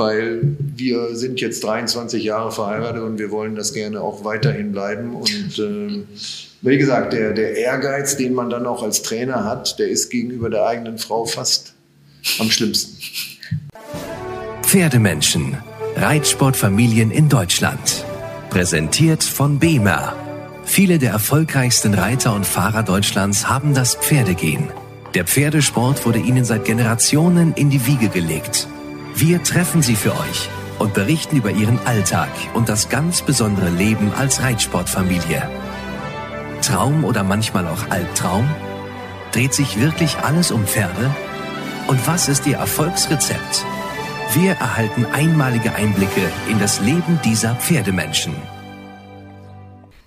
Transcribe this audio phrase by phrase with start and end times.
[0.00, 5.14] weil wir sind jetzt 23 Jahre verheiratet und wir wollen das gerne auch weiterhin bleiben.
[5.14, 6.04] Und äh,
[6.62, 10.48] wie gesagt, der, der Ehrgeiz, den man dann auch als Trainer hat, der ist gegenüber
[10.48, 11.74] der eigenen Frau fast
[12.38, 12.96] am schlimmsten.
[14.62, 15.58] Pferdemenschen,
[15.96, 18.04] Reitsportfamilien in Deutschland.
[18.48, 20.14] Präsentiert von BEMA.
[20.64, 24.68] Viele der erfolgreichsten Reiter und Fahrer Deutschlands haben das Pferdegehen.
[25.14, 28.68] Der Pferdesport wurde ihnen seit Generationen in die Wiege gelegt.
[29.16, 30.48] Wir treffen sie für euch
[30.78, 35.42] und berichten über ihren Alltag und das ganz besondere Leben als Reitsportfamilie.
[36.62, 38.48] Traum oder manchmal auch Albtraum?
[39.32, 41.12] Dreht sich wirklich alles um Pferde?
[41.88, 43.64] Und was ist ihr Erfolgsrezept?
[44.34, 48.34] Wir erhalten einmalige Einblicke in das Leben dieser Pferdemenschen.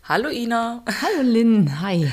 [0.05, 0.81] Hallo Ina.
[0.87, 2.09] Hallo Lynn, hi.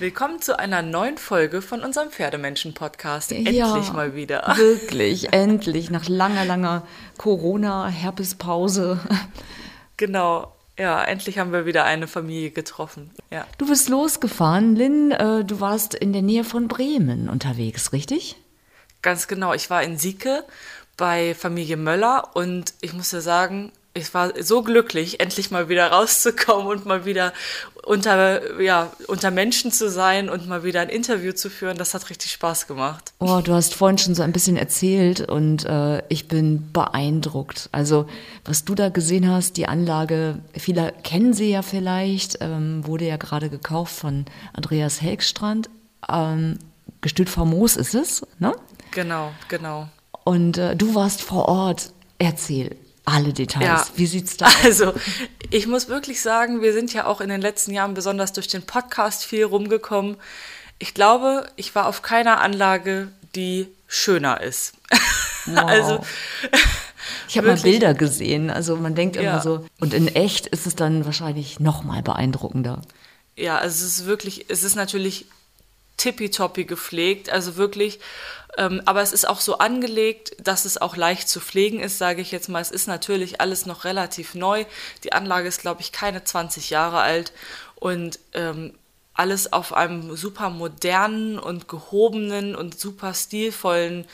[0.00, 3.32] Willkommen zu einer neuen Folge von unserem Pferdemenschen-Podcast.
[3.32, 4.54] Endlich ja, mal wieder.
[4.56, 5.90] Wirklich, endlich.
[5.90, 6.86] Nach langer, langer
[7.18, 8.98] Corona-Herpespause.
[9.98, 10.56] Genau.
[10.78, 13.10] Ja, endlich haben wir wieder eine Familie getroffen.
[13.30, 13.46] Ja.
[13.58, 15.10] Du bist losgefahren, Lynn.
[15.10, 18.36] Äh, du warst in der Nähe von Bremen unterwegs, richtig?
[19.02, 19.52] Ganz genau.
[19.52, 20.46] Ich war in Sieke
[20.96, 25.88] bei Familie Möller und ich muss ja sagen, ich war so glücklich, endlich mal wieder
[25.90, 27.32] rauszukommen und mal wieder
[27.82, 31.76] unter, ja, unter Menschen zu sein und mal wieder ein Interview zu führen.
[31.76, 33.12] Das hat richtig Spaß gemacht.
[33.18, 37.68] Oh, du hast vorhin schon so ein bisschen erzählt und äh, ich bin beeindruckt.
[37.72, 38.06] Also,
[38.44, 43.16] was du da gesehen hast, die Anlage, viele kennen sie ja vielleicht, ähm, wurde ja
[43.16, 45.68] gerade gekauft von Andreas Helgstrand.
[46.08, 46.58] Ähm,
[47.00, 48.54] Gestüt Famos ist es, ne?
[48.90, 49.88] Genau, genau.
[50.24, 51.92] Und äh, du warst vor Ort.
[52.18, 52.76] Erzähl,
[53.10, 53.64] alle Details.
[53.64, 54.64] Ja, Wie sieht's da aus?
[54.64, 54.94] Also,
[55.50, 58.62] ich muss wirklich sagen, wir sind ja auch in den letzten Jahren besonders durch den
[58.62, 60.16] Podcast viel rumgekommen.
[60.78, 64.74] Ich glaube, ich war auf keiner Anlage, die schöner ist.
[65.46, 65.58] Wow.
[65.66, 66.00] also
[67.28, 68.50] ich habe mal Bilder gesehen.
[68.50, 69.40] Also man denkt immer ja.
[69.40, 72.82] so, und in echt ist es dann wahrscheinlich noch mal beeindruckender.
[73.36, 75.26] Ja, also es ist wirklich, es ist natürlich
[75.96, 78.00] tippitoppi gepflegt, also wirklich
[78.58, 82.20] ähm, aber es ist auch so angelegt, dass es auch leicht zu pflegen ist, sage
[82.20, 82.60] ich jetzt mal.
[82.60, 84.64] Es ist natürlich alles noch relativ neu.
[85.04, 87.32] Die Anlage ist, glaube ich, keine 20 Jahre alt
[87.76, 88.74] und ähm,
[89.14, 94.06] alles auf einem super modernen und gehobenen und super stilvollen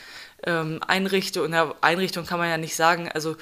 [0.45, 3.37] ähm, Einrichtung, Einrichtung kann man ja nicht sagen, also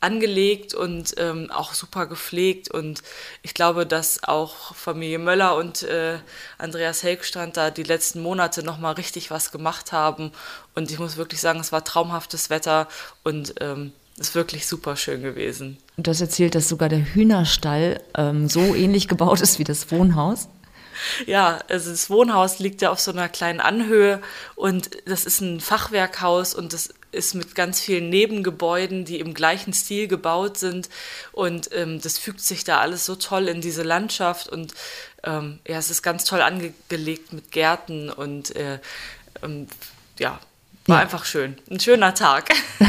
[0.00, 2.70] angelegt und ähm, auch super gepflegt.
[2.70, 3.02] Und
[3.42, 6.18] ich glaube, dass auch Familie Möller und äh,
[6.58, 10.32] Andreas Helgstrand da die letzten Monate nochmal richtig was gemacht haben.
[10.74, 12.88] Und ich muss wirklich sagen, es war traumhaftes Wetter
[13.24, 15.78] und ähm, ist wirklich super schön gewesen.
[15.96, 19.90] Und du hast erzählt, dass sogar der Hühnerstall ähm, so ähnlich gebaut ist wie das
[19.90, 20.48] Wohnhaus.
[21.26, 24.20] Ja, also das Wohnhaus liegt ja auf so einer kleinen Anhöhe
[24.56, 29.72] und das ist ein Fachwerkhaus und das ist mit ganz vielen Nebengebäuden, die im gleichen
[29.72, 30.88] Stil gebaut sind.
[31.32, 34.48] Und ähm, das fügt sich da alles so toll in diese Landschaft.
[34.48, 34.74] Und
[35.24, 38.78] ähm, ja, es ist ganz toll angelegt mit Gärten und äh,
[39.42, 39.66] ähm,
[40.18, 40.38] ja,
[40.86, 41.02] war ja.
[41.02, 41.56] einfach schön.
[41.70, 42.50] Ein schöner Tag.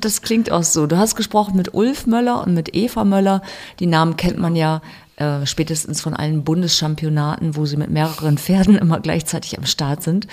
[0.00, 0.86] Das klingt auch so.
[0.86, 3.42] Du hast gesprochen mit Ulf Möller und mit Eva Möller.
[3.80, 4.80] Die Namen kennt man ja
[5.16, 10.26] äh, spätestens von allen Bundeschampionaten, wo sie mit mehreren Pferden immer gleichzeitig am Start sind.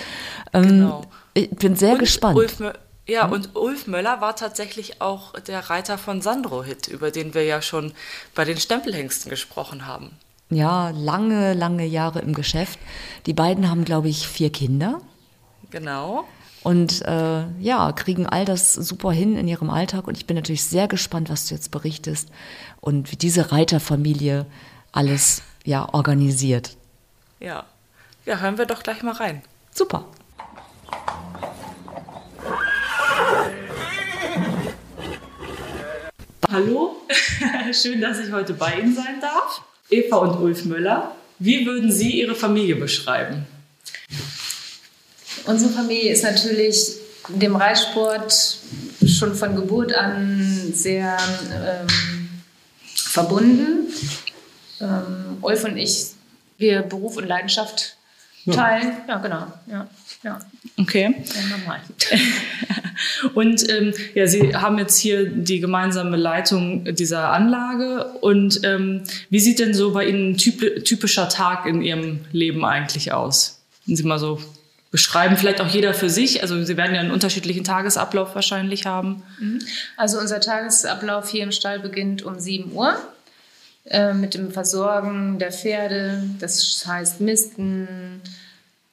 [0.52, 1.06] Ähm, genau.
[1.34, 2.36] Ich bin sehr und gespannt.
[2.36, 2.60] Ulf,
[3.06, 3.32] ja, hm?
[3.32, 7.60] und Ulf Möller war tatsächlich auch der Reiter von Sandro Hit, über den wir ja
[7.60, 7.92] schon
[8.34, 10.10] bei den Stempelhengsten gesprochen haben.
[10.50, 12.78] Ja, lange, lange Jahre im Geschäft.
[13.26, 15.00] Die beiden haben, glaube ich, vier Kinder.
[15.70, 16.24] Genau.
[16.62, 20.06] Und äh, ja, kriegen all das super hin in ihrem Alltag.
[20.06, 22.30] Und ich bin natürlich sehr gespannt, was du jetzt berichtest
[22.80, 24.46] und wie diese Reiterfamilie
[24.92, 26.76] alles ja organisiert.
[27.40, 27.64] Ja.
[28.24, 29.42] Ja, hören wir doch gleich mal rein.
[29.72, 30.06] Super.
[36.54, 36.94] Hallo,
[37.72, 39.60] schön, dass ich heute bei Ihnen sein darf.
[39.90, 41.16] Eva und Ulf Möller.
[41.40, 43.44] Wie würden Sie Ihre Familie beschreiben?
[45.46, 46.92] Unsere Familie ist natürlich
[47.28, 48.58] dem Reitsport
[49.04, 51.16] schon von Geburt an sehr
[51.52, 51.88] ähm,
[52.94, 53.92] verbunden.
[54.80, 56.10] Ähm, Ulf und ich,
[56.58, 57.93] wir Beruf und Leidenschaft
[58.52, 58.92] teilen.
[59.08, 59.46] Ja, genau.
[59.66, 59.86] Ja,
[60.22, 60.38] ja.
[60.78, 61.14] Okay.
[61.50, 61.80] Normal.
[63.34, 68.04] Und ähm, ja, Sie haben jetzt hier die gemeinsame Leitung dieser Anlage.
[68.20, 72.64] Und ähm, wie sieht denn so bei Ihnen ein typ typischer Tag in Ihrem Leben
[72.64, 73.60] eigentlich aus?
[73.86, 74.40] Wenn Sie mal so
[74.90, 76.42] beschreiben, vielleicht auch jeder für sich.
[76.42, 79.22] Also Sie werden ja einen unterschiedlichen Tagesablauf wahrscheinlich haben.
[79.40, 79.60] Mhm.
[79.96, 82.96] Also unser Tagesablauf hier im Stall beginnt um 7 Uhr
[83.86, 86.22] äh, mit dem Versorgen der Pferde.
[86.40, 88.22] Das heißt Misten,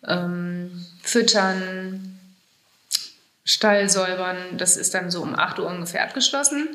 [0.05, 2.19] ähm, füttern,
[3.43, 4.37] Stall säubern.
[4.57, 6.67] Das ist dann so um 8 Uhr ungefähr abgeschlossen.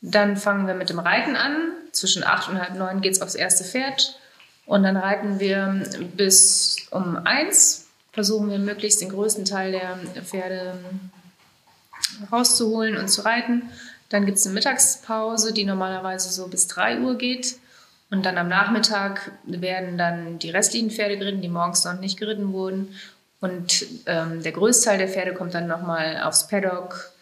[0.00, 1.72] Dann fangen wir mit dem Reiten an.
[1.92, 4.18] Zwischen 8 und halb 9 geht es aufs erste Pferd.
[4.66, 5.82] Und dann reiten wir
[6.16, 7.86] bis um 1.
[8.12, 10.78] Versuchen wir möglichst den größten Teil der Pferde
[12.32, 13.70] rauszuholen und zu reiten.
[14.10, 17.56] Dann gibt es eine Mittagspause, die normalerweise so bis 3 Uhr geht.
[18.10, 22.52] Und dann am Nachmittag werden dann die restlichen Pferde geritten, die morgens noch nicht geritten
[22.52, 22.94] wurden.
[23.40, 27.12] Und ähm, der Größteil der Pferde kommt dann nochmal aufs Paddock,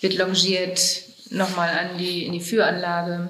[0.00, 0.80] wird longiert,
[1.30, 3.28] nochmal an die, in die Führanlage.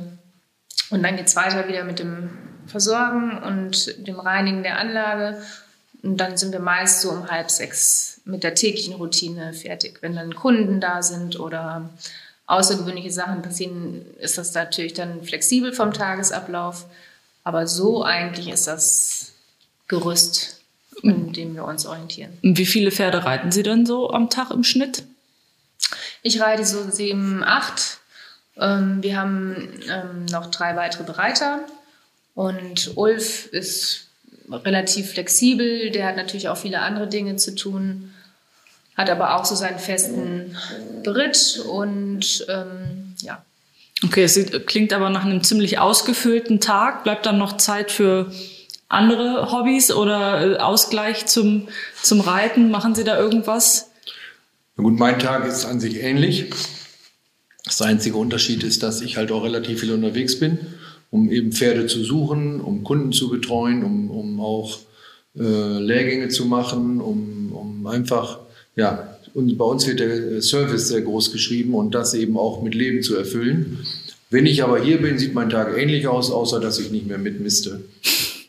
[0.90, 2.30] Und dann geht es weiter wieder mit dem
[2.66, 5.42] Versorgen und dem Reinigen der Anlage.
[6.02, 9.98] Und dann sind wir meist so um halb sechs mit der täglichen Routine fertig.
[10.00, 11.90] Wenn dann Kunden da sind oder
[12.48, 16.86] außergewöhnliche Sachen passieren, ist das natürlich dann flexibel vom Tagesablauf.
[17.44, 19.32] Aber so eigentlich ist das
[19.86, 20.60] Gerüst,
[21.02, 22.36] in dem wir uns orientieren.
[22.42, 25.04] Und wie viele Pferde reiten Sie dann so am Tag im Schnitt?
[26.22, 27.98] Ich reite so sieben, acht.
[28.56, 31.60] Ähm, wir haben ähm, noch drei weitere Bereiter.
[32.34, 34.08] Und Ulf ist
[34.50, 35.90] relativ flexibel.
[35.90, 38.14] Der hat natürlich auch viele andere Dinge zu tun
[38.98, 40.56] hat aber auch so seinen festen
[41.04, 43.42] Beritt und ähm, ja.
[44.04, 47.04] Okay, es klingt aber nach einem ziemlich ausgefüllten Tag.
[47.04, 48.32] Bleibt dann noch Zeit für
[48.88, 51.68] andere Hobbys oder äh, Ausgleich zum,
[52.02, 52.70] zum Reiten?
[52.70, 53.90] Machen Sie da irgendwas?
[54.76, 56.50] Na gut, mein Tag ist an sich ähnlich.
[57.64, 60.58] Das einzige Unterschied ist, dass ich halt auch relativ viel unterwegs bin,
[61.10, 64.78] um eben Pferde zu suchen, um Kunden zu betreuen, um, um auch
[65.36, 68.40] äh, Lehrgänge zu machen, um, um einfach
[68.78, 72.74] ja, und bei uns wird der Service sehr groß geschrieben und das eben auch mit
[72.74, 73.78] Leben zu erfüllen.
[74.30, 77.18] Wenn ich aber hier bin, sieht mein Tag ähnlich aus, außer dass ich nicht mehr
[77.18, 77.80] mitmiste,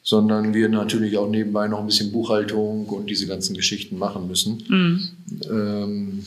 [0.03, 4.63] sondern wir natürlich auch nebenbei noch ein bisschen Buchhaltung und diese ganzen Geschichten machen müssen.
[4.67, 5.09] Mhm.
[5.49, 6.25] Ähm,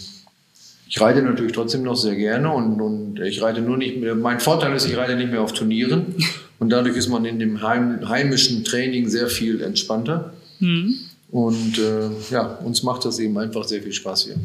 [0.89, 4.41] ich reite natürlich trotzdem noch sehr gerne und, und ich reite nur nicht mehr, mein
[4.41, 6.17] Vorteil ist, ich reite nicht mehr auf Turnieren
[6.59, 10.33] und dadurch ist man in dem heim, heimischen Training sehr viel entspannter.
[10.59, 10.97] Mhm.
[11.33, 14.37] Und äh, ja, uns macht das eben einfach sehr viel Spaß hier.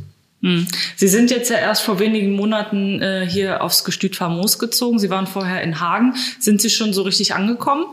[0.42, 0.66] Hm.
[0.96, 4.98] Sie sind jetzt ja erst vor wenigen Monaten äh, hier aufs Gestüt Famos gezogen.
[4.98, 6.16] Sie waren vorher in Hagen.
[6.40, 7.86] Sind Sie schon so richtig angekommen?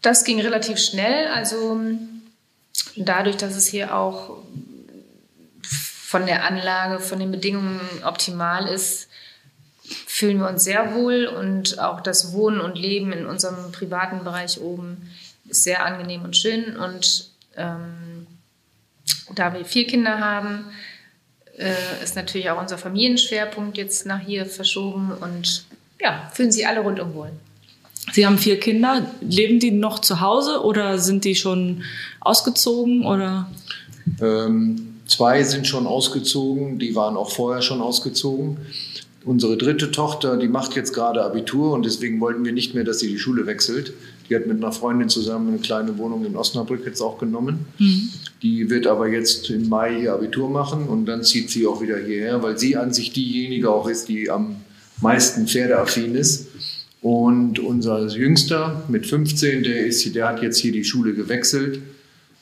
[0.00, 1.26] Das ging relativ schnell.
[1.26, 1.80] Also
[2.94, 4.38] dadurch, dass es hier auch
[5.62, 9.08] von der Anlage, von den Bedingungen optimal ist,
[10.06, 14.60] fühlen wir uns sehr wohl und auch das Wohnen und Leben in unserem privaten Bereich
[14.60, 15.10] oben
[15.48, 17.29] ist sehr angenehm und schön und
[17.60, 18.26] ähm,
[19.34, 20.64] da wir vier Kinder haben,
[21.56, 25.64] äh, ist natürlich auch unser Familienschwerpunkt jetzt nach hier verschoben und
[26.00, 27.30] ja, fühlen sich alle rundum wohl.
[28.12, 29.06] Sie haben vier Kinder.
[29.20, 31.82] Leben die noch zu Hause oder sind die schon
[32.20, 33.50] ausgezogen oder?
[34.20, 38.58] Ähm, zwei sind schon ausgezogen, die waren auch vorher schon ausgezogen.
[39.24, 43.00] Unsere dritte Tochter, die macht jetzt gerade Abitur und deswegen wollten wir nicht mehr, dass
[43.00, 43.92] sie die Schule wechselt.
[44.30, 47.66] Die hat mit einer Freundin zusammen eine kleine Wohnung in Osnabrück jetzt auch genommen.
[47.78, 48.08] Mhm.
[48.42, 51.98] Die wird aber jetzt im Mai ihr Abitur machen und dann zieht sie auch wieder
[51.98, 54.56] hierher, weil sie an sich diejenige auch ist, die am
[55.00, 56.46] meisten pferdeaffin ist.
[57.02, 61.80] Und unser Jüngster mit 15, der, ist, der hat jetzt hier die Schule gewechselt.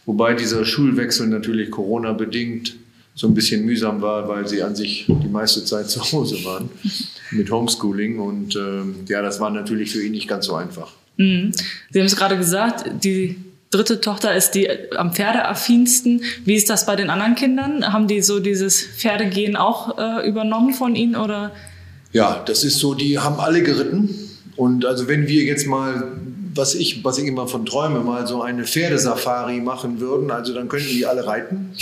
[0.05, 2.77] Wobei dieser Schulwechsel natürlich Corona-bedingt
[3.15, 6.69] so ein bisschen mühsam war, weil sie an sich die meiste Zeit zu Hause waren
[7.31, 8.19] mit Homeschooling.
[8.19, 10.93] Und äh, ja, das war natürlich für ihn nicht ganz so einfach.
[11.19, 11.53] Mhm.
[11.91, 13.37] Sie haben es gerade gesagt, die
[13.71, 16.23] dritte Tochter ist die am Pferdeaffinsten.
[16.45, 17.93] Wie ist das bei den anderen Kindern?
[17.93, 21.53] Haben die so dieses Pferdegehen auch äh, übernommen von Ihnen oder?
[22.13, 24.09] Ja, das ist so, die haben alle geritten.
[24.57, 26.13] Und also wenn wir jetzt mal
[26.59, 30.31] was ich, was ich immer von träume, mal so eine Pferdesafari machen würden.
[30.31, 31.71] Also dann könnten die alle reiten.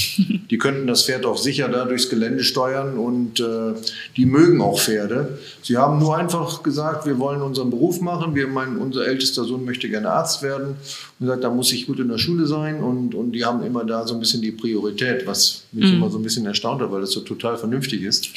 [0.48, 3.74] Die könnten das Pferd auch sicher da durchs Gelände steuern und äh,
[4.16, 5.40] die mögen auch Pferde.
[5.60, 8.36] Sie haben nur einfach gesagt, wir wollen unseren Beruf machen.
[8.36, 10.76] Wir meinen, unser ältester Sohn möchte gerne Arzt werden.
[11.18, 12.80] Und gesagt, da muss ich gut in der Schule sein.
[12.80, 15.96] Und, und die haben immer da so ein bisschen die Priorität, was mich mhm.
[15.96, 18.28] immer so ein bisschen erstaunt hat, weil das so total vernünftig ist.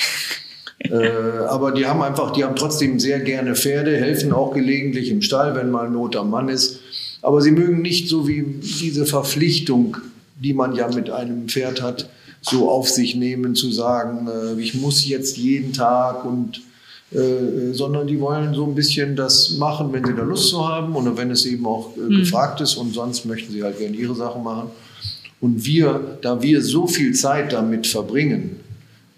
[0.92, 5.22] Äh, aber die haben einfach, die haben trotzdem sehr gerne Pferde, helfen auch gelegentlich im
[5.22, 6.80] Stall, wenn mal Not am Mann ist.
[7.22, 9.98] Aber sie mögen nicht so wie diese Verpflichtung,
[10.36, 12.10] die man ja mit einem Pferd hat,
[12.42, 16.62] so auf sich nehmen, zu sagen, äh, ich muss jetzt jeden Tag und
[17.12, 20.96] äh, sondern die wollen so ein bisschen das machen, wenn sie da Lust zu haben
[20.96, 22.20] oder wenn es eben auch äh, mhm.
[22.20, 24.70] gefragt ist und sonst möchten sie halt gerne ihre Sachen machen.
[25.42, 28.60] Und wir, da wir so viel Zeit damit verbringen,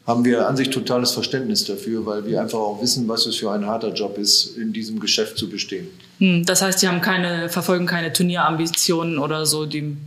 [0.07, 3.51] haben wir an sich totales Verständnis dafür, weil wir einfach auch wissen, was es für
[3.51, 5.87] ein harter Job ist, in diesem Geschäft zu bestehen.
[6.17, 9.97] Hm, das heißt, Sie haben keine, verfolgen keine Turnierambitionen oder so, die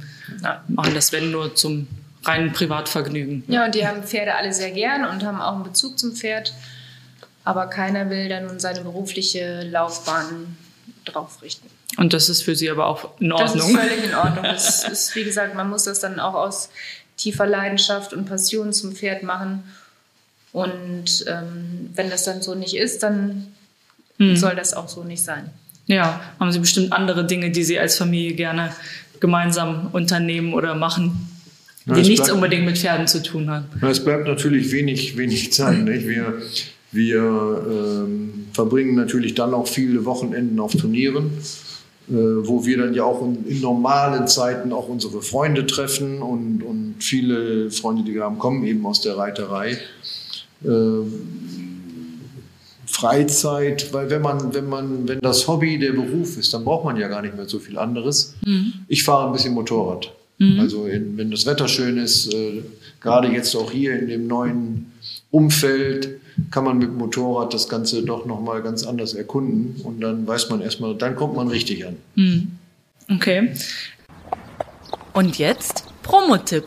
[0.41, 1.87] na, machen das, wenn nur zum
[2.25, 3.45] rein Privatvergnügen.
[3.49, 6.53] Ja, und die haben Pferde alle sehr gern und haben auch einen Bezug zum Pferd.
[7.45, 10.57] Aber keiner will dann nun seine berufliche Laufbahn
[11.05, 11.69] drauf richten.
[11.99, 13.59] Und das ist für Sie aber auch in Ordnung.
[13.59, 14.45] Das ist völlig in Ordnung.
[14.45, 16.71] Das ist, wie gesagt, man muss das dann auch aus
[17.17, 19.63] tiefer Leidenschaft und Passion zum Pferd machen.
[20.55, 23.49] Und ähm, wenn das dann so nicht ist, dann
[24.19, 24.37] hm.
[24.37, 25.51] soll das auch so nicht sein.
[25.87, 28.71] Ja, haben Sie bestimmt andere Dinge, die Sie als Familie gerne
[29.19, 31.29] gemeinsam unternehmen oder machen,
[31.87, 33.67] die ja, nichts bleibt, unbedingt mit Pferden zu tun haben?
[33.83, 35.79] Es bleibt natürlich wenig, wenig Zeit.
[35.85, 36.07] Nicht?
[36.07, 36.41] Wir,
[36.93, 41.33] wir ähm, verbringen natürlich dann auch viele Wochenenden auf Turnieren.
[42.07, 46.63] Äh, wo wir dann ja auch in, in, normalen Zeiten auch unsere Freunde treffen und,
[46.63, 49.79] und viele Freunde, die wir haben, kommen eben aus der Reiterei.
[50.65, 51.05] Äh,
[52.87, 56.97] Freizeit, weil wenn man, wenn man, wenn das Hobby der Beruf ist, dann braucht man
[56.97, 58.35] ja gar nicht mehr so viel anderes.
[58.47, 58.73] Mhm.
[58.89, 60.13] Ich fahre ein bisschen Motorrad.
[60.39, 60.61] Mhm.
[60.61, 62.63] Also in, wenn das Wetter schön ist, äh,
[63.01, 64.93] gerade jetzt auch hier in dem neuen
[65.31, 70.51] Umfeld, kann man mit Motorrad das Ganze doch nochmal ganz anders erkunden und dann weiß
[70.51, 71.97] man erstmal, dann kommt man richtig an.
[72.15, 72.49] Mhm.
[73.11, 73.55] Okay.
[75.13, 76.67] Und jetzt Promotipp.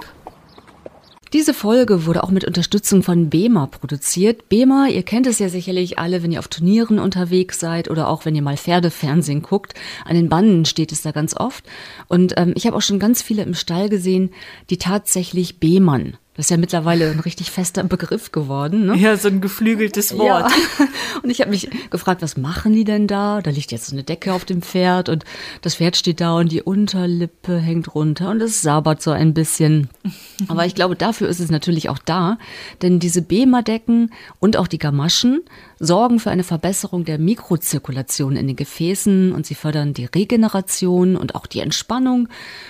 [1.34, 4.48] Diese Folge wurde auch mit Unterstützung von BEMA produziert.
[4.48, 8.26] BEMA, ihr kennt es ja sicherlich alle, wenn ihr auf Turnieren unterwegs seid oder auch
[8.26, 9.74] wenn ihr mal Pferdefernsehen guckt.
[10.06, 11.66] An den Banden steht es da ganz oft.
[12.08, 14.32] Und ähm, ich habe auch schon ganz viele im Stall gesehen,
[14.70, 18.86] die tatsächlich BEMAN das ist ja mittlerweile ein richtig fester Begriff geworden.
[18.86, 18.96] Ne?
[18.96, 20.52] Ja, so ein geflügeltes Wort.
[20.52, 20.88] Ja.
[21.24, 23.42] Und ich habe mich gefragt, was machen die denn da?
[23.42, 25.26] Da liegt jetzt so eine Decke auf dem Pferd und
[25.64, 29.90] das Pferd steht da und die Unterlippe hängt runter und es sabert so ein bisschen.
[30.48, 32.38] Aber ich glaube, dafür ist es natürlich auch da,
[32.84, 35.42] denn diese Bema-Decken und auch die Gamaschen
[35.80, 41.36] sorgen für eine Verbesserung der Mikrozirkulation in den Gefäßen und sie fördern die Regeneration und
[41.36, 42.30] auch die Entspannung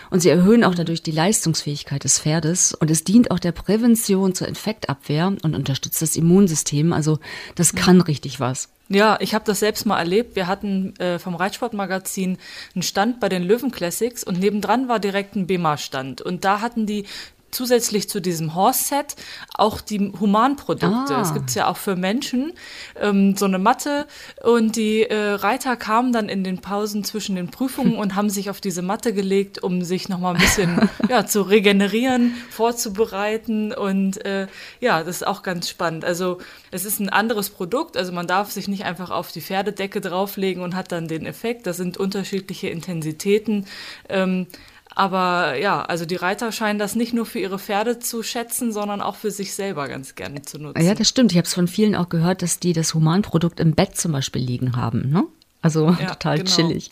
[0.09, 4.33] und sie erhöhen auch dadurch die Leistungsfähigkeit des Pferdes und es dient auch der Prävention
[4.33, 6.93] zur Infektabwehr und unterstützt das Immunsystem.
[6.93, 7.19] Also
[7.55, 8.69] das kann richtig was.
[8.89, 10.35] Ja, ich habe das selbst mal erlebt.
[10.35, 12.37] Wir hatten äh, vom Reitsportmagazin
[12.73, 16.21] einen Stand bei den Löwen Classics und nebendran war direkt ein BEMA-Stand.
[16.21, 17.05] Und da hatten die
[17.51, 19.15] zusätzlich zu diesem Horse-Set
[19.53, 21.15] auch die Humanprodukte.
[21.15, 21.21] Ah.
[21.21, 22.53] Es gibt ja auch für Menschen
[22.99, 24.05] ähm, so eine Matte
[24.43, 28.49] und die äh, Reiter kamen dann in den Pausen zwischen den Prüfungen und haben sich
[28.49, 34.47] auf diese Matte gelegt, um sich nochmal ein bisschen ja, zu regenerieren, vorzubereiten und äh,
[34.79, 36.05] ja, das ist auch ganz spannend.
[36.05, 36.39] Also
[36.71, 40.61] es ist ein anderes Produkt, also man darf sich nicht einfach auf die Pferdedecke drauflegen
[40.63, 41.65] und hat dann den Effekt.
[41.65, 43.65] Das sind unterschiedliche Intensitäten.
[44.09, 44.47] Ähm,
[44.97, 48.99] aber ja, also die Reiter scheinen das nicht nur für ihre Pferde zu schätzen, sondern
[48.99, 50.83] auch für sich selber ganz gerne zu nutzen.
[50.83, 51.31] Ja, das stimmt.
[51.31, 54.41] Ich habe es von vielen auch gehört, dass die das Humanprodukt im Bett zum Beispiel
[54.41, 55.11] liegen haben.
[55.11, 55.25] Ne?
[55.61, 56.51] Also ja, total genau.
[56.51, 56.91] chillig.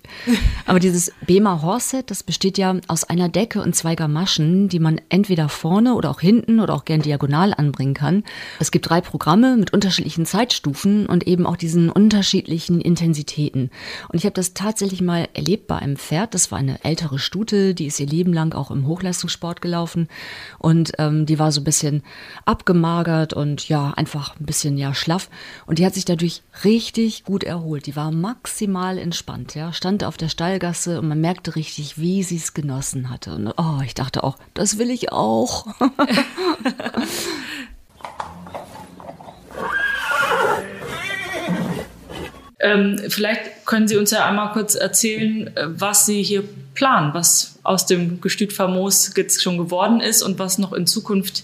[0.65, 5.00] Aber dieses Bema Horset, das besteht ja aus einer Decke und zwei Gamaschen, die man
[5.10, 8.24] entweder vorne oder auch hinten oder auch gern diagonal anbringen kann.
[8.60, 13.69] Es gibt drei Programme mit unterschiedlichen Zeitstufen und eben auch diesen unterschiedlichen Intensitäten.
[14.10, 16.34] Und ich habe das tatsächlich mal erlebt bei einem Pferd.
[16.34, 20.07] Das war eine ältere Stute, die ist ihr Leben lang auch im Hochleistungssport gelaufen
[20.57, 22.03] und ähm, die war so ein bisschen
[22.45, 25.29] abgemagert und ja einfach ein bisschen ja schlaff.
[25.67, 27.86] Und die hat sich dadurch richtig gut erholt.
[27.86, 32.24] Die war max maximal entspannt, ja, stand auf der Stallgasse und man merkte richtig, wie
[32.24, 33.35] sie es genossen hatte.
[33.35, 35.67] Und oh, ich dachte auch, das will ich auch.
[42.59, 46.45] ähm, vielleicht können Sie uns ja einmal kurz erzählen, äh, was Sie hier
[46.75, 51.43] planen, was aus dem Gestüt Famos jetzt schon geworden ist und was noch in Zukunft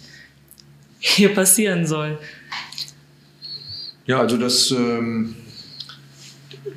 [1.00, 2.18] hier passieren soll.
[4.06, 5.36] Ja, also das ähm,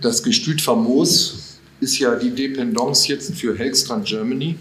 [0.05, 4.57] das Gestüt Famos ist ja die Dependance jetzt für Helgstrand Germany.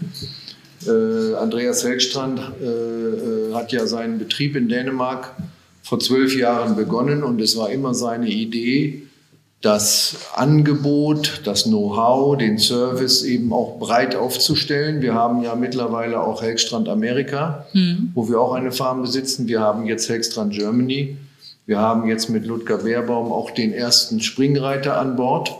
[0.86, 5.34] Äh, Andreas Helgstrand äh, äh, hat ja seinen Betrieb in Dänemark
[5.82, 9.02] vor zwölf Jahren begonnen und es war immer seine Idee,
[9.60, 15.00] das Angebot, das Know-how, den Service eben auch breit aufzustellen.
[15.00, 18.12] Wir haben ja mittlerweile auch Helgstrand Amerika, mhm.
[18.14, 19.48] wo wir auch eine Farm besitzen.
[19.48, 21.16] Wir haben jetzt Helgstrand Germany.
[21.66, 25.54] Wir haben jetzt mit Ludger Beerbaum auch den ersten Springreiter an Bord.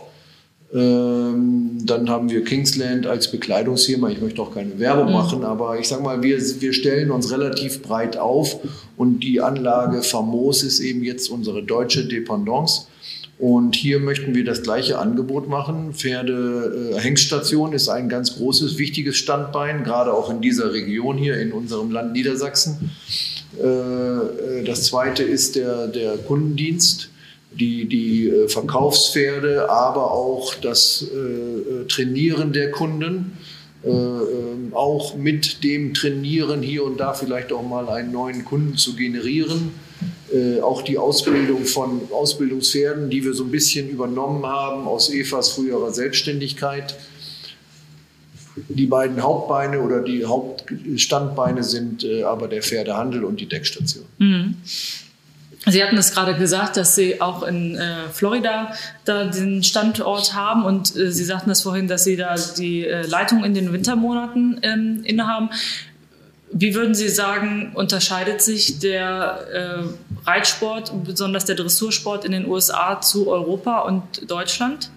[0.73, 4.09] Ähm, dann haben wir Kingsland als Bekleidungsfirma.
[4.09, 5.13] Ich möchte auch keine Werbung mhm.
[5.13, 8.59] machen, aber ich sage mal, wir, wir stellen uns relativ breit auf
[8.97, 12.87] und die Anlage Famos ist eben jetzt unsere deutsche Dependance.
[13.37, 15.93] Und hier möchten wir das gleiche Angebot machen.
[15.93, 21.37] Pferde äh, Hengststation ist ein ganz großes, wichtiges Standbein, gerade auch in dieser Region hier
[21.37, 22.91] in unserem Land Niedersachsen.
[23.61, 27.09] Äh, äh, das zweite ist der, der Kundendienst,
[27.51, 31.05] die, die äh, Verkaufspferde, aber auch das
[31.87, 33.37] Trainieren der Kunden.
[33.83, 38.77] äh, ähm, auch mit dem Trainieren hier und da vielleicht auch mal einen neuen Kunden
[38.77, 39.71] zu generieren.
[40.63, 45.93] Auch die Ausbildung von Ausbildungspferden, die wir so ein bisschen übernommen haben aus Evas früherer
[45.93, 46.95] Selbstständigkeit.
[48.55, 54.05] Die beiden Hauptbeine oder die Hauptstandbeine sind äh, aber der Pferdehandel und die Deckstation.
[54.17, 54.55] Mhm.
[55.67, 60.63] Sie hatten es gerade gesagt, dass Sie auch in äh, Florida da den Standort haben
[60.63, 64.59] und äh, Sie sagten es vorhin, dass Sie da die äh, Leitung in den Wintermonaten
[64.61, 65.49] ähm, innehaben.
[66.51, 73.01] Wie würden Sie sagen, unterscheidet sich der äh, Reitsport, besonders der Dressursport in den USA
[73.01, 74.91] zu Europa und Deutschland?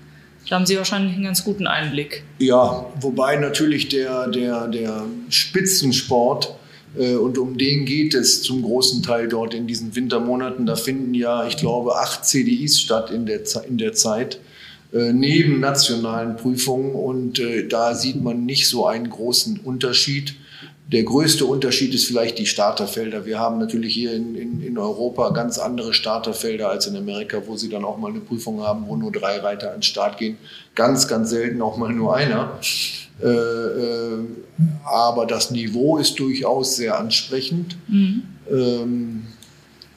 [0.48, 2.24] Da haben Sie wahrscheinlich einen ganz guten Einblick.
[2.38, 6.54] Ja, wobei natürlich der, der, der Spitzensport
[6.96, 10.66] äh, und um den geht es zum großen Teil dort in diesen Wintermonaten.
[10.66, 14.40] Da finden ja, ich glaube, acht CDIs statt in der, in der Zeit,
[14.92, 16.92] äh, neben nationalen Prüfungen.
[16.92, 20.34] Und äh, da sieht man nicht so einen großen Unterschied.
[20.90, 23.26] Der größte Unterschied ist vielleicht die Starterfelder.
[23.26, 27.56] Wir haben natürlich hier in, in, in, Europa ganz andere Starterfelder als in Amerika, wo
[27.56, 30.38] sie dann auch mal eine Prüfung haben, wo nur drei Reiter an den Start gehen.
[30.74, 32.58] Ganz, ganz selten auch mal nur einer.
[33.22, 34.18] Äh, äh,
[34.84, 37.76] aber das Niveau ist durchaus sehr ansprechend.
[37.88, 38.22] Mhm.
[38.50, 39.22] Ähm,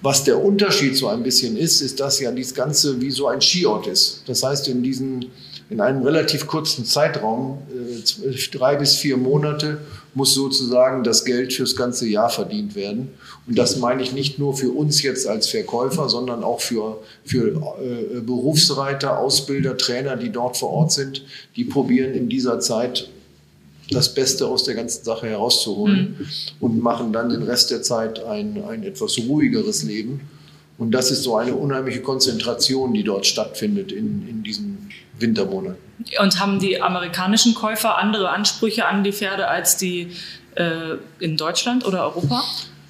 [0.01, 3.39] was der Unterschied so ein bisschen ist, ist, dass ja dieses Ganze wie so ein
[3.39, 4.23] Skiort ist.
[4.25, 5.27] Das heißt, in, diesen,
[5.69, 9.77] in einem relativ kurzen Zeitraum, äh, drei bis vier Monate,
[10.13, 13.09] muss sozusagen das Geld fürs ganze Jahr verdient werden.
[13.47, 17.47] Und das meine ich nicht nur für uns jetzt als Verkäufer, sondern auch für, für
[17.81, 21.23] äh, Berufsreiter, Ausbilder, Trainer, die dort vor Ort sind.
[21.55, 23.09] Die probieren in dieser Zeit
[23.89, 26.25] das Beste aus der ganzen Sache herauszuholen mhm.
[26.59, 30.21] und machen dann den Rest der Zeit ein, ein etwas ruhigeres Leben.
[30.77, 34.89] Und das ist so eine unheimliche Konzentration, die dort stattfindet in, in diesen
[35.21, 35.77] Wintermonaten.
[36.19, 40.11] Und haben die amerikanischen Käufer andere Ansprüche an die Pferde als die
[40.55, 42.43] äh, in Deutschland oder Europa?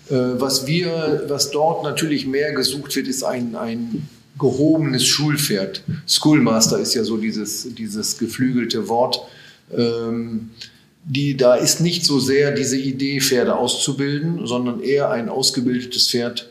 [0.10, 4.08] Äh, was wir, was dort natürlich mehr gesucht wird, ist ein, ein
[4.40, 5.84] gehobenes Schulpferd.
[6.08, 9.22] Schoolmaster ist ja so dieses, dieses geflügelte Wort.
[9.76, 10.50] Ähm,
[11.04, 16.50] die, da ist nicht so sehr diese Idee, Pferde auszubilden, sondern eher ein ausgebildetes Pferd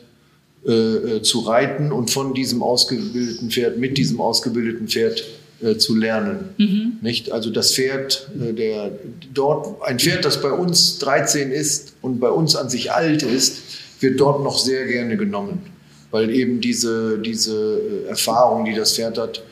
[0.65, 5.23] äh, äh, zu reiten und von diesem ausgebildeten Pferd, mit diesem ausgebildeten Pferd
[5.63, 6.49] äh, zu lernen.
[6.57, 6.93] Mhm.
[7.01, 7.31] Nicht?
[7.31, 8.91] Also das Pferd, äh, der
[9.33, 13.61] dort, ein Pferd, das bei uns 13 ist und bei uns an sich alt ist,
[13.99, 15.61] wird dort noch sehr gerne genommen,
[16.09, 19.43] weil eben diese, diese äh, Erfahrung, die das Pferd hat,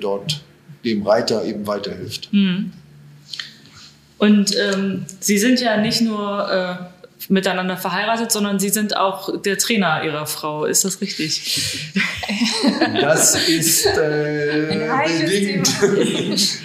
[0.00, 0.42] dort
[0.84, 2.32] dem Reiter eben weiterhilft.
[2.32, 2.72] Mhm.
[4.18, 6.90] Und ähm, Sie sind ja nicht nur
[7.28, 10.64] miteinander verheiratet, sondern Sie sind auch der Trainer Ihrer Frau.
[10.64, 11.82] Ist das richtig?
[13.00, 14.88] Das ist äh,
[15.20, 15.70] bedingt.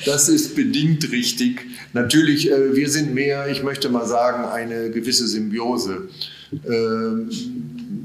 [0.05, 1.61] Das ist bedingt richtig.
[1.93, 6.09] Natürlich, äh, wir sind mehr, ich möchte mal sagen, eine gewisse Symbiose.
[6.67, 7.29] Ähm,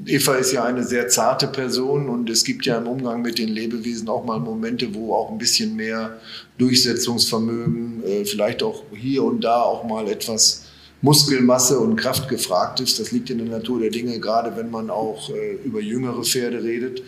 [0.07, 3.49] Eva ist ja eine sehr zarte Person und es gibt ja im Umgang mit den
[3.49, 6.19] Lebewesen auch mal Momente, wo auch ein bisschen mehr
[6.57, 10.68] Durchsetzungsvermögen, äh, vielleicht auch hier und da auch mal etwas
[11.01, 12.99] Muskelmasse und Kraft gefragt ist.
[12.99, 16.63] Das liegt in der Natur der Dinge, gerade wenn man auch äh, über jüngere Pferde
[16.63, 17.03] redet.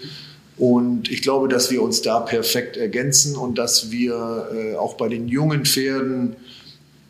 [0.56, 5.08] Und ich glaube, dass wir uns da perfekt ergänzen und dass wir äh, auch bei
[5.08, 6.36] den jungen Pferden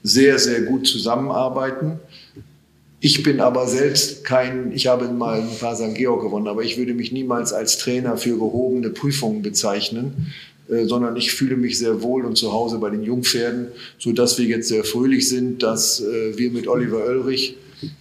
[0.03, 1.99] sehr, sehr gut zusammenarbeiten.
[3.01, 5.95] Ich bin aber selbst kein, ich habe mal ein paar St.
[5.95, 10.33] Georg gewonnen, aber ich würde mich niemals als Trainer für gehobene Prüfungen bezeichnen,
[10.87, 14.47] sondern ich fühle mich sehr wohl und zu Hause bei den Jungpferden, so dass wir
[14.47, 17.57] jetzt sehr fröhlich sind, dass äh, wir mit Oliver Oelrich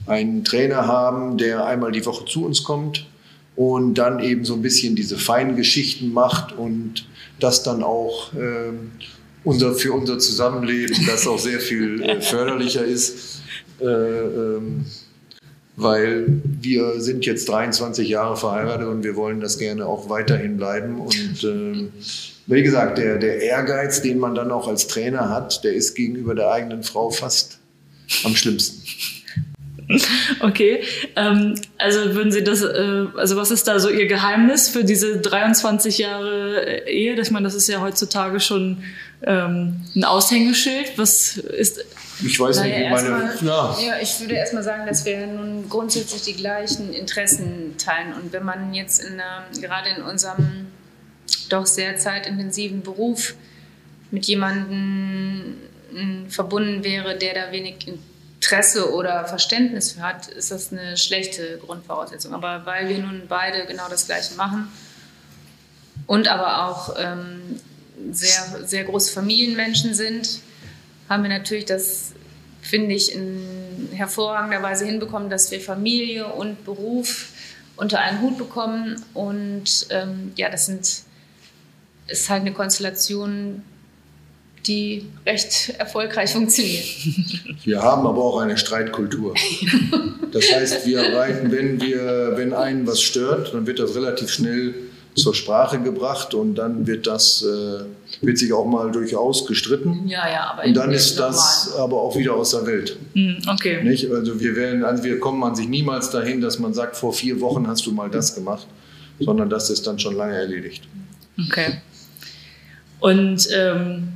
[0.05, 3.07] einen Trainer haben, der einmal die Woche zu uns kommt
[3.55, 7.05] und dann eben so ein bisschen diese feinen Geschichten macht und
[7.39, 8.71] das dann auch äh,
[9.43, 13.39] unser, für unser Zusammenleben, das auch sehr viel äh, förderlicher ist
[13.81, 14.85] äh, ähm,
[15.75, 20.99] weil wir sind jetzt 23 Jahre verheiratet und wir wollen das gerne auch weiterhin bleiben.
[20.99, 21.87] Und äh,
[22.49, 26.33] wie gesagt, der, der Ehrgeiz, den man dann auch als Trainer hat, der ist gegenüber
[26.33, 27.59] der eigenen Frau fast
[28.23, 28.83] am schlimmsten.
[30.41, 30.83] Okay,
[31.15, 35.17] ähm, also würden Sie das, äh, also was ist da so Ihr Geheimnis für diese
[35.17, 37.19] 23 Jahre Ehe?
[37.19, 38.83] Ich meine, das ist ja heutzutage schon
[39.23, 40.95] ähm, ein Aushängeschild.
[40.97, 41.83] Was ist
[42.23, 43.09] ich weiß naja, nicht, wie meine.
[43.09, 43.77] Mal, ja.
[43.79, 43.93] ja.
[43.99, 48.13] ich würde erstmal sagen, dass wir nun grundsätzlich die gleichen Interessen teilen.
[48.13, 50.67] Und wenn man jetzt in, äh, gerade in unserem
[51.49, 53.35] doch sehr zeitintensiven Beruf
[54.11, 55.57] mit jemandem
[55.93, 57.87] äh, verbunden wäre, der da wenig
[58.35, 62.33] Interesse oder Verständnis für hat, ist das eine schlechte Grundvoraussetzung.
[62.33, 64.67] Aber weil wir nun beide genau das Gleiche machen
[66.07, 67.59] und aber auch ähm,
[68.11, 70.39] sehr, sehr große Familienmenschen sind,
[71.09, 72.13] haben wir natürlich das
[72.61, 77.29] finde ich, in hervorragender Weise hinbekommen, dass wir Familie und Beruf
[77.75, 79.03] unter einen Hut bekommen.
[79.13, 81.03] Und ähm, ja, das sind,
[82.11, 83.63] ist halt eine Konstellation,
[84.65, 86.85] die recht erfolgreich funktioniert.
[87.63, 89.33] Wir haben aber auch eine Streitkultur.
[90.31, 94.75] Das heißt, wir reiten, wenn wir, wenn einen was stört, dann wird das relativ schnell
[95.15, 97.83] zur Sprache gebracht und dann wird das äh,
[98.21, 100.07] wird sich auch mal durchaus gestritten.
[100.07, 101.83] Ja, ja, aber und dann ist das normal.
[101.83, 102.97] aber auch wieder aus der Welt.
[103.13, 103.83] Hm, okay.
[103.83, 104.09] Nicht?
[104.11, 107.41] Also wir werden, also wir kommen an sich niemals dahin, dass man sagt, vor vier
[107.41, 108.67] Wochen hast du mal das gemacht,
[109.19, 110.83] sondern das ist dann schon lange erledigt.
[111.47, 111.81] Okay.
[112.99, 114.09] Und ähm,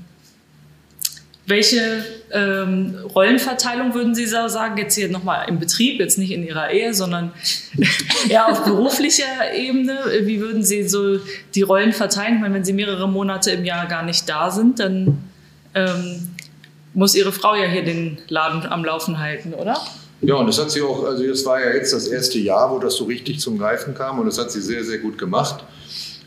[1.45, 6.71] welche ähm, Rollenverteilung würden Sie sagen, jetzt hier nochmal im Betrieb, jetzt nicht in Ihrer
[6.71, 7.33] Ehe, sondern
[8.29, 9.99] eher auf beruflicher Ebene?
[10.21, 11.19] Wie würden Sie so
[11.53, 12.35] die Rollen verteilen?
[12.35, 15.17] Ich meine, wenn Sie mehrere Monate im Jahr gar nicht da sind, dann
[15.75, 16.29] ähm,
[16.93, 19.77] muss Ihre Frau ja hier den Laden am Laufen halten, oder?
[20.21, 22.79] Ja, und das hat sie auch, also das war ja jetzt das erste Jahr, wo
[22.79, 25.65] das so richtig zum Greifen kam und das hat sie sehr, sehr gut gemacht.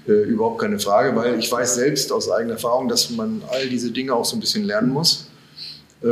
[0.08, 3.90] Äh, überhaupt keine Frage, weil ich weiß selbst aus eigener Erfahrung, dass man all diese
[3.90, 5.26] Dinge auch so ein bisschen lernen muss.
[6.02, 6.06] Äh,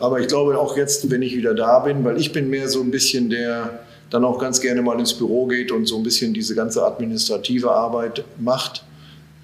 [0.00, 2.80] aber ich glaube auch jetzt, wenn ich wieder da bin, weil ich bin mehr so
[2.80, 3.80] ein bisschen der,
[4.10, 7.70] dann auch ganz gerne mal ins Büro geht und so ein bisschen diese ganze administrative
[7.70, 8.84] Arbeit macht.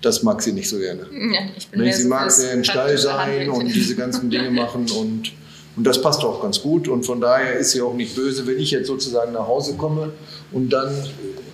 [0.01, 1.07] Das mag sie nicht so gerne.
[1.33, 4.51] Ja, ich bin nee, sie so mag sehr im Stall sein und diese ganzen Dinge
[4.51, 5.33] machen und,
[5.77, 6.89] und das passt auch ganz gut.
[6.89, 10.13] Und von daher ist sie auch nicht böse, wenn ich jetzt sozusagen nach Hause komme
[10.51, 10.91] und dann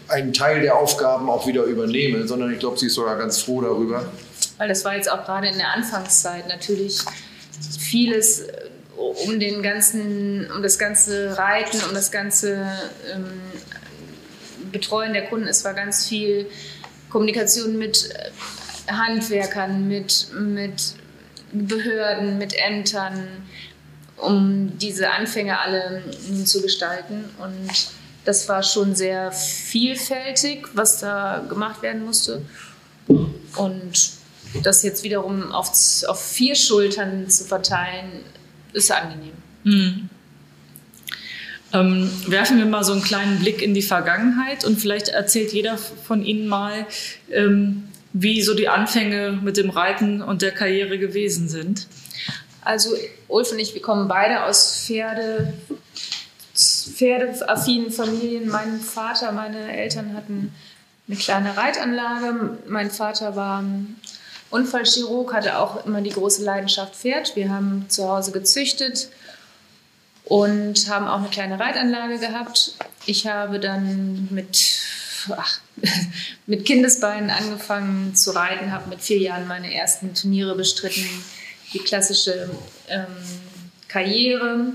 [0.09, 3.61] einen Teil der Aufgaben auch wieder übernehme, sondern ich glaube, sie ist sogar ganz froh
[3.61, 4.05] darüber.
[4.59, 7.01] Weil das war jetzt auch gerade in der Anfangszeit natürlich
[7.79, 8.53] vieles äh,
[8.97, 12.67] um den ganzen, um das ganze Reiten, um das ganze
[13.13, 13.41] ähm,
[14.73, 15.49] Betreuen der Kunden.
[15.49, 16.47] Es war ganz viel
[17.11, 20.95] Kommunikation mit äh, Handwerkern, mit, mit
[21.53, 23.29] Behörden, mit Ämtern,
[24.17, 26.03] um diese Anfänge alle
[26.45, 27.25] zu gestalten.
[27.39, 27.91] Und
[28.25, 32.43] das war schon sehr vielfältig, was da gemacht werden musste.
[33.57, 34.11] Und
[34.63, 35.71] das jetzt wiederum auf,
[36.07, 38.23] auf vier Schultern zu verteilen,
[38.73, 39.33] ist angenehm.
[39.65, 40.09] Mhm.
[41.73, 45.77] Ähm, werfen wir mal so einen kleinen Blick in die Vergangenheit und vielleicht erzählt jeder
[45.77, 46.87] von Ihnen mal,
[47.33, 51.89] ähm, wie so die Anfänge mit dem Reiten und der Karriere gewesen sind.
[52.63, 52.91] Also
[53.27, 55.53] Ulf und ich, wir kommen beide aus Pferde,
[56.85, 58.49] pferdeaffinen Familien.
[58.49, 60.55] Mein Vater, meine Eltern hatten
[61.09, 62.59] eine kleine Reitanlage.
[62.67, 63.65] Mein Vater war
[64.51, 67.37] Unfallchirurg, hatte auch immer die große Leidenschaft Pferd.
[67.37, 69.09] Wir haben zu Hause gezüchtet
[70.25, 72.75] und haben auch eine kleine Reitanlage gehabt.
[73.07, 74.81] Ich habe dann mit,
[75.37, 75.61] ach,
[76.47, 81.05] mit Kindesbeinen angefangen zu reiten, habe mit vier Jahren meine ersten Turniere bestritten,
[81.73, 82.49] die klassische
[82.89, 83.07] ähm,
[83.89, 84.73] Karriere.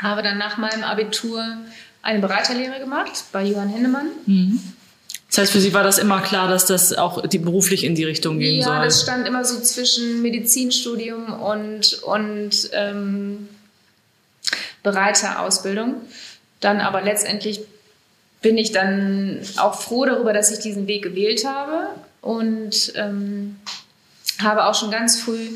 [0.00, 1.44] Habe dann nach meinem Abitur
[2.02, 4.08] eine Bereiterlehre gemacht bei Johann Hennemann.
[4.26, 4.60] Mhm.
[5.28, 8.04] Das heißt, für Sie war das immer klar, dass das auch die beruflich in die
[8.04, 8.74] Richtung gehen ja, soll?
[8.76, 13.48] Ja, das stand immer so zwischen Medizinstudium und, und ähm,
[14.82, 15.96] Bereiterausbildung.
[16.60, 17.60] Dann aber letztendlich
[18.40, 21.90] bin ich dann auch froh darüber, dass ich diesen Weg gewählt habe
[22.22, 23.56] und ähm,
[24.40, 25.50] habe auch schon ganz früh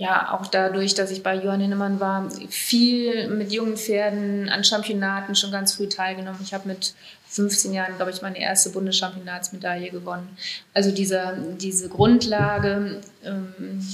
[0.00, 5.34] ja, auch dadurch, dass ich bei Johann Hinnemann war, viel mit jungen Pferden an Championaten
[5.34, 6.40] schon ganz früh teilgenommen.
[6.42, 6.94] Ich habe mit
[7.28, 10.38] 15 Jahren, glaube ich, meine erste Bundeschampionatsmedaille gewonnen.
[10.72, 13.86] Also diese, diese Grundlage ähm,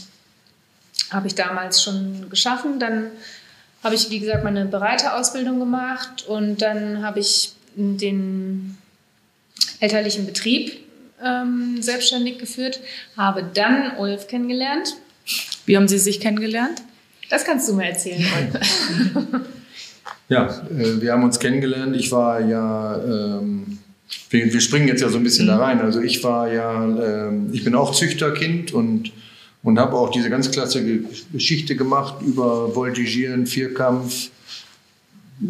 [1.10, 2.78] habe ich damals schon geschaffen.
[2.78, 3.10] Dann
[3.82, 8.78] habe ich, wie gesagt, meine Bereiterausbildung gemacht und dann habe ich den
[9.80, 10.86] elterlichen Betrieb
[11.20, 12.78] ähm, selbstständig geführt,
[13.16, 14.94] habe dann Ulf kennengelernt
[15.66, 16.82] wie haben Sie sich kennengelernt?
[17.28, 18.24] Das kannst du mir erzählen.
[20.28, 21.96] ja, äh, wir haben uns kennengelernt.
[21.96, 23.78] Ich war ja, ähm,
[24.30, 25.50] wir, wir, springen jetzt ja so ein bisschen mhm.
[25.50, 25.80] da rein.
[25.80, 29.12] Also ich war ja, ähm, ich bin auch Züchterkind und,
[29.62, 31.00] und habe auch diese ganz klassische
[31.32, 34.30] Geschichte gemacht über Voltigieren, Vierkampf,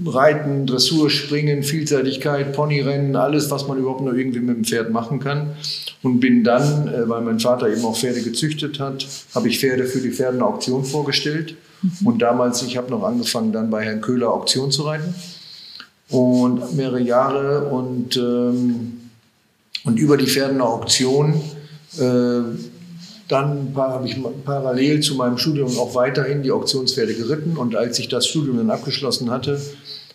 [0.05, 5.21] Reiten, Dressur, Springen, Vielseitigkeit, Ponyrennen, alles, was man überhaupt nur irgendwie mit dem Pferd machen
[5.21, 5.51] kann.
[6.03, 9.85] Und bin dann, äh, weil mein Vater eben auch Pferde gezüchtet hat, habe ich Pferde
[9.85, 11.57] für die Pferdenauktion vorgestellt.
[11.83, 12.07] Mhm.
[12.07, 15.15] Und damals, ich habe noch angefangen, dann bei Herrn Köhler Auktion zu reiten.
[16.09, 19.01] Und mehrere Jahre und, ähm,
[19.85, 21.41] und über die Pferdenauktion
[21.99, 22.41] äh,
[23.29, 27.57] dann habe ich parallel zu meinem Studium auch weiterhin die Auktionspferde geritten.
[27.57, 29.61] Und als ich das Studium dann abgeschlossen hatte,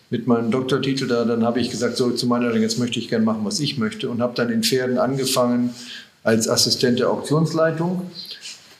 [0.08, 3.24] mit meinem Doktortitel da, dann habe ich gesagt, so zu meiner jetzt möchte ich gerne
[3.24, 4.08] machen, was ich möchte.
[4.08, 5.74] Und habe dann in Pferden angefangen
[6.22, 8.10] als Assistent der Auktionsleitung.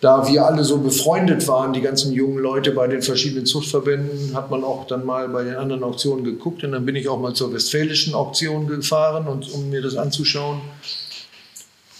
[0.03, 4.51] da wir alle so befreundet waren, die ganzen jungen Leute bei den verschiedenen Zuchtverbänden, hat
[4.51, 6.65] man auch dann mal bei den anderen Auktionen geguckt.
[6.65, 10.61] Und dann bin ich auch mal zur westfälischen Auktion gefahren, und, um mir das anzuschauen.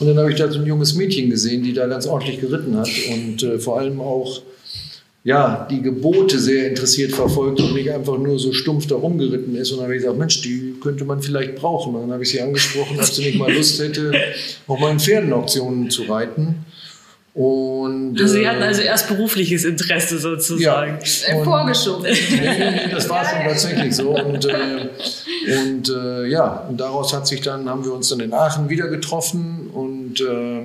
[0.03, 2.77] Und dann habe ich da so ein junges Mädchen gesehen, die da ganz ordentlich geritten
[2.77, 4.43] hat und äh, vor allem auch
[5.25, 9.71] ja, die Gebote sehr interessiert verfolgt und nicht einfach nur so stumpf da rumgeritten ist.
[9.71, 11.95] Und dann habe ich gesagt, Mensch, die könnte man vielleicht brauchen.
[11.95, 14.13] Und dann habe ich sie angesprochen, ob sie nicht mal Lust hätte,
[14.67, 16.65] auch mal in Pferdenauktionen zu reiten.
[17.35, 20.99] Und, also Sie hatten also erst berufliches Interesse sozusagen.
[21.27, 22.05] Ja, vorgeschoben.
[22.91, 24.11] das war schon tatsächlich so.
[24.11, 24.89] Und, äh,
[25.63, 28.89] und äh, ja, und daraus hat sich dann, haben wir uns dann in Aachen wieder
[28.89, 30.63] getroffen und äh,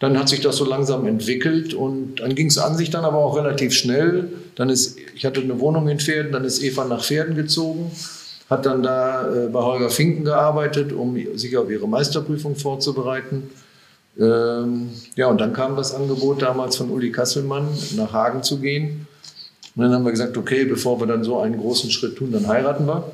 [0.00, 3.18] dann hat sich das so langsam entwickelt und dann ging es an sich dann aber
[3.18, 4.28] auch relativ schnell.
[4.54, 7.90] Dann ist, ich hatte eine Wohnung in Pferden, dann ist Eva nach Pferden gezogen,
[8.50, 13.50] hat dann da äh, bei Holger Finken gearbeitet, um sich auf ihre Meisterprüfung vorzubereiten.
[14.18, 19.06] Ähm, ja, und dann kam das Angebot damals von Uli Kasselmann, nach Hagen zu gehen.
[19.74, 22.46] Und dann haben wir gesagt, okay, bevor wir dann so einen großen Schritt tun, dann
[22.46, 23.10] heiraten wir.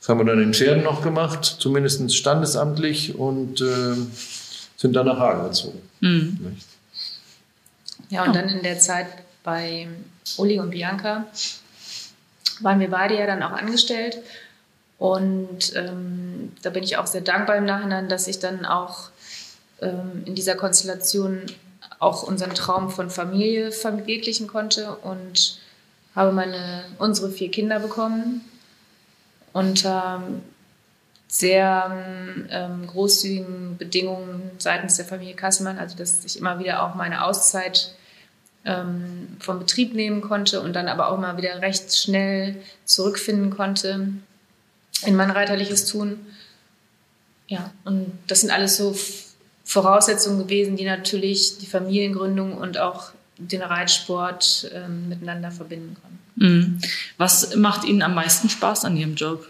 [0.00, 3.96] Das haben wir dann in Pferden noch gemacht, zumindest standesamtlich und äh,
[4.78, 5.82] sind dann nach Hagen gezogen.
[6.00, 6.56] Mhm.
[8.08, 9.08] Ja, und dann in der Zeit
[9.44, 9.88] bei
[10.38, 11.26] Uli und Bianca
[12.60, 14.18] waren wir beide ja dann auch angestellt.
[14.98, 19.10] Und ähm, da bin ich auch sehr dankbar im Nachhinein, dass ich dann auch
[19.80, 21.42] ähm, in dieser Konstellation
[21.98, 25.58] auch unseren Traum von Familie verwirklichen konnte und
[26.14, 28.44] habe meine, unsere vier Kinder bekommen
[29.52, 30.22] unter
[31.28, 31.94] sehr
[32.50, 37.94] ähm, großzügigen Bedingungen seitens der Familie Kasselmann, also dass ich immer wieder auch meine Auszeit
[38.64, 44.08] ähm, vom Betrieb nehmen konnte und dann aber auch immer wieder recht schnell zurückfinden konnte
[45.04, 46.18] in mein reiterliches Tun.
[47.46, 48.96] Ja, und das sind alles so
[49.64, 56.18] Voraussetzungen gewesen, die natürlich die Familiengründung und auch den Reitsport ähm, miteinander verbinden können.
[56.36, 56.78] Mhm.
[57.18, 59.46] Was macht Ihnen am meisten Spaß an Ihrem Job?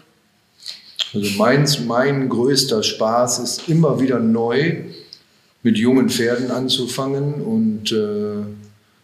[1.13, 4.83] Also meins, mein größter Spaß ist immer wieder neu
[5.63, 8.45] mit jungen Pferden anzufangen und äh,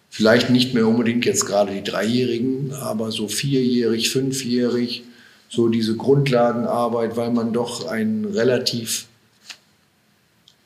[0.09, 5.03] vielleicht nicht mehr unbedingt jetzt gerade die Dreijährigen, aber so vierjährig, fünfjährig,
[5.49, 9.07] so diese Grundlagenarbeit, weil man doch ein relativ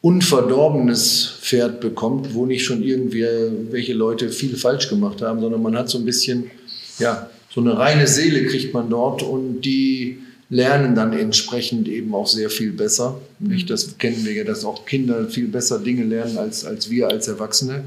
[0.01, 3.25] unverdorbenes Pferd bekommt, wo nicht schon irgendwie
[3.71, 6.51] welche Leute viel falsch gemacht haben, sondern man hat so ein bisschen,
[6.99, 10.19] ja, so eine reine Seele kriegt man dort und die
[10.49, 13.21] lernen dann entsprechend eben auch sehr viel besser.
[13.39, 13.65] Nicht?
[13.65, 13.69] Mhm.
[13.69, 17.27] Das kennen wir ja, dass auch Kinder viel besser Dinge lernen als, als wir als
[17.27, 17.83] Erwachsene.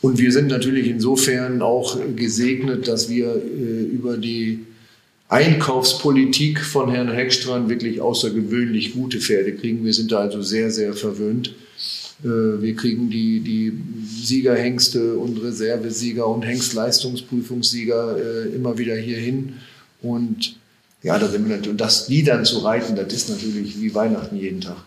[0.00, 4.60] Und wir sind natürlich insofern auch gesegnet, dass wir äh, über die
[5.28, 9.84] Einkaufspolitik von Herrn Heckstrand wirklich außergewöhnlich gute Pferde kriegen.
[9.84, 11.54] Wir sind da also sehr, sehr verwöhnt.
[12.22, 12.28] Äh,
[12.62, 13.72] wir kriegen die, die
[14.06, 19.54] Siegerhengste und Reservesieger und Hengstleistungsprüfungssieger äh, immer wieder hier hin.
[20.02, 20.56] Und
[21.04, 23.94] ja, da sind wir natürlich, und das die dann zu reiten, das ist natürlich wie
[23.94, 24.78] Weihnachten jeden Tag.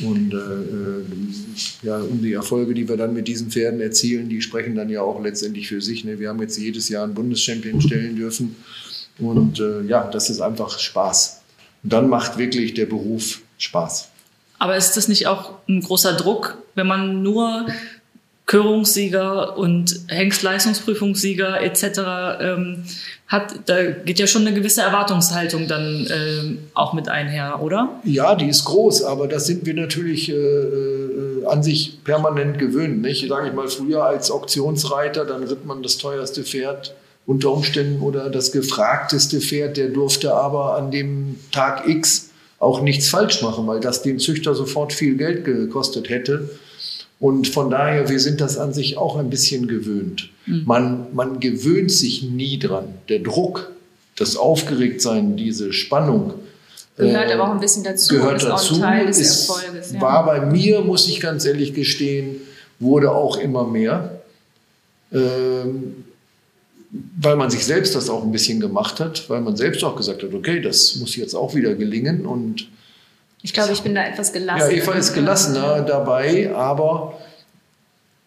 [0.00, 1.04] Und äh, äh,
[1.82, 5.02] ja, um die Erfolge, die wir dann mit diesen Pferden erzielen, die sprechen dann ja
[5.02, 6.04] auch letztendlich für sich.
[6.04, 6.20] Ne?
[6.20, 8.54] Wir haben jetzt jedes Jahr einen Bundeschampion stellen dürfen.
[9.18, 11.40] Und äh, ja, das ist einfach Spaß.
[11.82, 14.08] Und dann macht wirklich der Beruf Spaß.
[14.58, 17.66] Aber ist das nicht auch ein großer Druck, wenn man nur
[18.46, 21.84] Körungssieger und Hengstleistungsprüfungssieger etc.
[22.40, 22.84] Ähm,
[23.26, 28.00] hat, da geht ja schon eine gewisse Erwartungshaltung dann ähm, auch mit einher, oder?
[28.04, 33.00] Ja, die ist groß, aber das sind wir natürlich äh, äh, an sich permanent gewöhnt.
[33.00, 33.26] Nicht?
[33.28, 36.94] Sage ich mal, früher als Auktionsreiter, dann ritt man das teuerste Pferd
[37.26, 43.08] unter Umständen oder das gefragteste Pferd, der durfte aber an dem Tag X auch nichts
[43.08, 46.50] falsch machen, weil das dem Züchter sofort viel Geld gekostet hätte.
[47.24, 50.28] Und von daher, wir sind das an sich auch ein bisschen gewöhnt.
[50.44, 50.62] Mhm.
[50.66, 52.84] Man, man gewöhnt sich nie dran.
[53.08, 53.72] Der Druck,
[54.14, 56.34] das Aufgeregtsein, diese Spannung.
[56.98, 58.14] Gehört äh, aber auch ein bisschen dazu.
[58.14, 58.74] Gehört ist dazu.
[58.74, 59.92] Auch Teil des ist, Erfolges.
[59.92, 60.02] Ja.
[60.02, 62.42] War bei mir, muss ich ganz ehrlich gestehen,
[62.78, 64.20] wurde auch immer mehr.
[65.10, 66.04] Ähm,
[67.18, 70.22] weil man sich selbst das auch ein bisschen gemacht hat, weil man selbst auch gesagt
[70.22, 72.68] hat, okay, das muss jetzt auch wieder gelingen und
[73.44, 74.72] ich glaube, ich bin da etwas gelassener.
[74.72, 77.20] Ja, Eva ist gelassener dabei, aber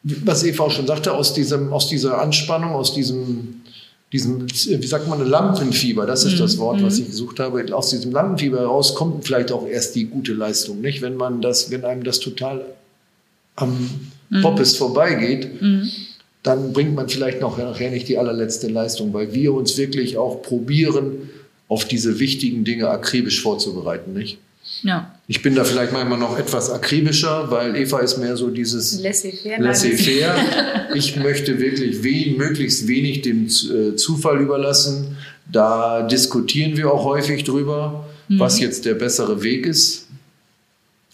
[0.04, 3.62] was Eva auch schon sagte, aus, diesem, aus dieser Anspannung, aus diesem,
[4.14, 6.38] diesem, wie sagt man, Lampenfieber, das ist mhm.
[6.38, 7.02] das Wort, was mhm.
[7.02, 11.02] ich gesucht habe, aus diesem Lampenfieber heraus kommt vielleicht auch erst die gute Leistung, nicht?
[11.02, 12.64] Wenn man das, wenn einem das total
[13.56, 13.90] am
[14.30, 14.44] mhm.
[14.44, 15.90] Poppes vorbeigeht, mhm.
[16.44, 20.44] dann bringt man vielleicht noch nachher nicht die allerletzte Leistung, weil wir uns wirklich auch
[20.44, 21.32] probieren,
[21.70, 24.38] auf diese wichtigen Dinge akribisch vorzubereiten, nicht?
[24.84, 25.14] Ja.
[25.28, 29.62] Ich bin da vielleicht manchmal noch etwas akribischer, weil Eva ist mehr so dieses Laissez-faire.
[29.62, 30.36] Laissez-faire.
[30.96, 35.18] Ich möchte wirklich we möglichst wenig dem äh, Zufall überlassen.
[35.52, 38.40] Da diskutieren wir auch häufig drüber, mhm.
[38.40, 40.08] was jetzt der bessere Weg ist.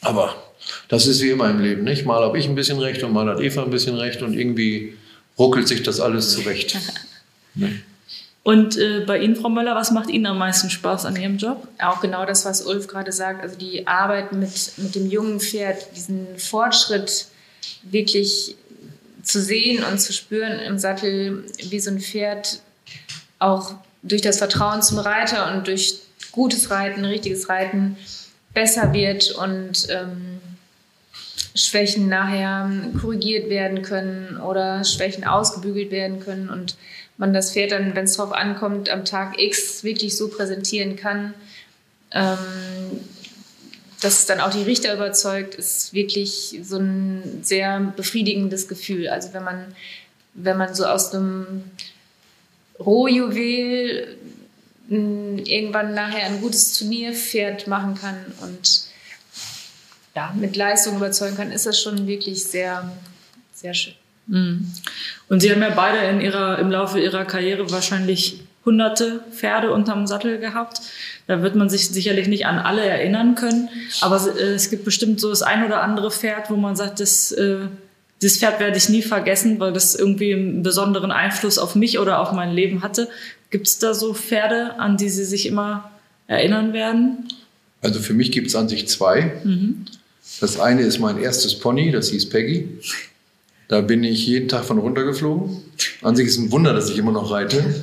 [0.02, 0.36] Aber
[0.90, 2.06] das ist wie immer im Leben, nicht?
[2.06, 4.94] Mal habe ich ein bisschen recht und mal hat Eva ein bisschen recht und irgendwie
[5.38, 6.78] ruckelt sich das alles zurecht.
[7.56, 7.82] ne?
[8.44, 11.66] Und äh, bei Ihnen, Frau Möller, was macht Ihnen am meisten Spaß an Ihrem Job?
[11.80, 13.42] Auch genau das, was Ulf gerade sagt.
[13.42, 17.28] Also die Arbeit mit, mit dem jungen Pferd, diesen Fortschritt
[17.84, 18.56] wirklich
[19.24, 22.60] zu sehen und zu spüren im Sattel, wie so ein Pferd
[23.40, 26.00] auch durch das Vertrauen zum Reiter und durch
[26.34, 27.96] gutes Reiten, richtiges Reiten
[28.54, 30.40] besser wird und ähm,
[31.56, 36.76] Schwächen nachher korrigiert werden können oder Schwächen ausgebügelt werden können und
[37.18, 41.34] man das Pferd dann, wenn es drauf ankommt, am Tag X wirklich so präsentieren kann,
[42.12, 42.38] ähm,
[44.02, 49.08] dass es dann auch die Richter überzeugt, ist wirklich so ein sehr befriedigendes Gefühl.
[49.08, 49.76] Also wenn man,
[50.34, 51.64] wenn man so aus einem
[52.80, 54.18] Rohjuwel
[54.90, 58.88] irgendwann nachher ein gutes Turnierpferd machen kann und
[60.16, 62.92] ja, mit Leistung überzeugen kann, ist das schon wirklich sehr,
[63.54, 63.96] sehr schön.
[64.28, 64.72] Mhm.
[65.30, 70.08] Und Sie haben ja beide in ihrer, im Laufe Ihrer Karriere wahrscheinlich hunderte Pferde unterm
[70.08, 70.82] Sattel gehabt.
[71.28, 73.70] Da wird man sich sicherlich nicht an alle erinnern können.
[74.02, 77.32] Aber äh, es gibt bestimmt so das ein oder andere Pferd, wo man sagt, das,
[77.32, 77.58] äh,
[78.22, 82.20] das Pferd werde ich nie vergessen, weil das irgendwie einen besonderen Einfluss auf mich oder
[82.20, 83.10] auf mein Leben hatte.
[83.50, 85.92] Gibt es da so Pferde, an die Sie sich immer
[86.28, 87.28] erinnern werden?
[87.82, 89.34] Also für mich gibt es an sich zwei.
[89.44, 89.86] Mhm.
[90.40, 92.68] Das eine ist mein erstes Pony, das hieß Peggy.
[93.68, 95.58] Da bin ich jeden Tag von runtergeflogen.
[96.02, 97.64] An sich ist ein Wunder, dass ich immer noch reite.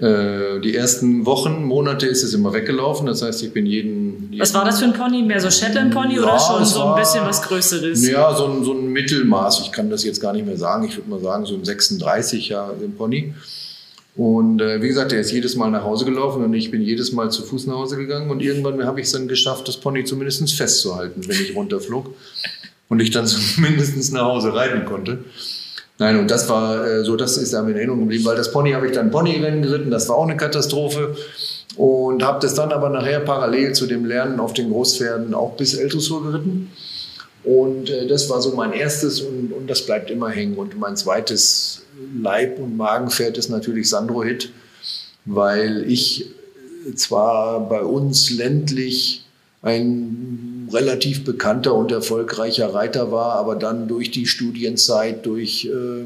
[0.00, 3.06] Äh, die ersten Wochen, Monate ist es immer weggelaufen.
[3.08, 4.28] Das heißt, ich bin jeden.
[4.30, 5.22] jeden was war das für ein Pony?
[5.22, 8.06] Mehr so Shetland-Pony ja, oder schon so ein bisschen was Größeres?
[8.06, 9.60] Ja, so ein, so ein Mittelmaß.
[9.62, 10.86] Ich kann das jetzt gar nicht mehr sagen.
[10.86, 13.34] Ich würde mal sagen, so ein 36 er Pony.
[14.14, 17.12] Und äh, wie gesagt, er ist jedes Mal nach Hause gelaufen und ich bin jedes
[17.12, 18.30] Mal zu Fuß nach Hause gegangen.
[18.30, 22.14] Und irgendwann habe ich es dann geschafft, das Pony zumindest festzuhalten, wenn ich runterflog
[22.88, 25.24] und ich dann zumindest nach Hause reiten konnte.
[25.98, 28.72] Nein, und das war äh, so, das ist einem in Erinnerung geblieben, weil das Pony
[28.72, 31.16] habe ich dann Ponyrennen geritten, das war auch eine Katastrophe
[31.76, 35.74] und habe das dann aber nachher parallel zu dem Lernen auf den Großpferden auch bis
[35.74, 36.70] Eltressur geritten.
[37.44, 40.56] Und äh, das war so mein erstes und, und das bleibt immer hängen.
[40.56, 41.82] Und mein zweites
[42.20, 44.52] Leib- und Magenpferd ist natürlich Sandro Hit,
[45.24, 46.26] weil ich
[46.94, 49.24] zwar bei uns ländlich
[49.62, 50.37] ein
[50.72, 56.04] relativ bekannter und erfolgreicher Reiter war, aber dann durch die Studienzeit, durch äh,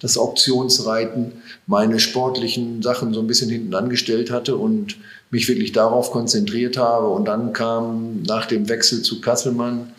[0.00, 1.32] das Auktionsreiten
[1.66, 4.96] meine sportlichen Sachen so ein bisschen hinten angestellt hatte und
[5.30, 7.08] mich wirklich darauf konzentriert habe.
[7.08, 9.92] Und dann kam nach dem Wechsel zu Kasselmann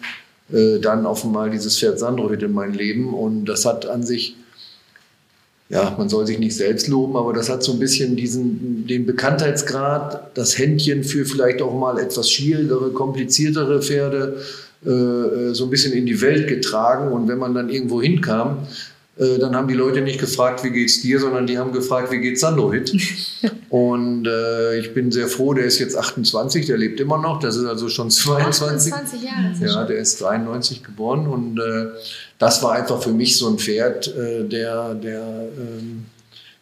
[0.52, 4.36] äh, dann einmal dieses Pferd Sandrohit in mein Leben und das hat an sich
[5.70, 9.06] ja, man soll sich nicht selbst loben, aber das hat so ein bisschen diesen, den
[9.06, 14.38] Bekanntheitsgrad, das Händchen für vielleicht auch mal etwas schwierigere, kompliziertere Pferde
[14.86, 17.12] äh, äh, so ein bisschen in die Welt getragen.
[17.12, 18.68] Und wenn man dann irgendwo hinkam,
[19.18, 22.20] äh, dann haben die Leute nicht gefragt, wie geht's dir, sondern die haben gefragt, wie
[22.20, 22.92] geht's Sandro Hit?
[23.70, 27.56] und äh, ich bin sehr froh, der ist jetzt 28, der lebt immer noch, das
[27.56, 28.94] ist also schon 22.
[28.94, 29.74] 28 Jahre.
[29.74, 31.90] Ja, der ist 93 geboren und äh,
[32.40, 35.22] das war einfach für mich so ein Pferd, äh, der, der
[35.58, 36.06] ähm,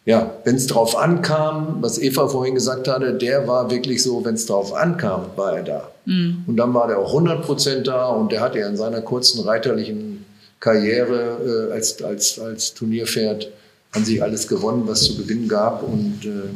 [0.04, 4.34] ja, wenn es drauf ankam, was Eva vorhin gesagt hatte, der war wirklich so, wenn
[4.34, 5.88] es drauf ankam, war er da.
[6.06, 6.44] Mhm.
[6.48, 9.42] Und dann war der auch 100 Prozent da und der hat ja in seiner kurzen
[9.44, 10.11] reiterlichen
[10.62, 13.48] Karriere äh, als, als, als Turnierpferd
[13.90, 16.48] an sich alles gewonnen, was zu gewinnen gab und äh,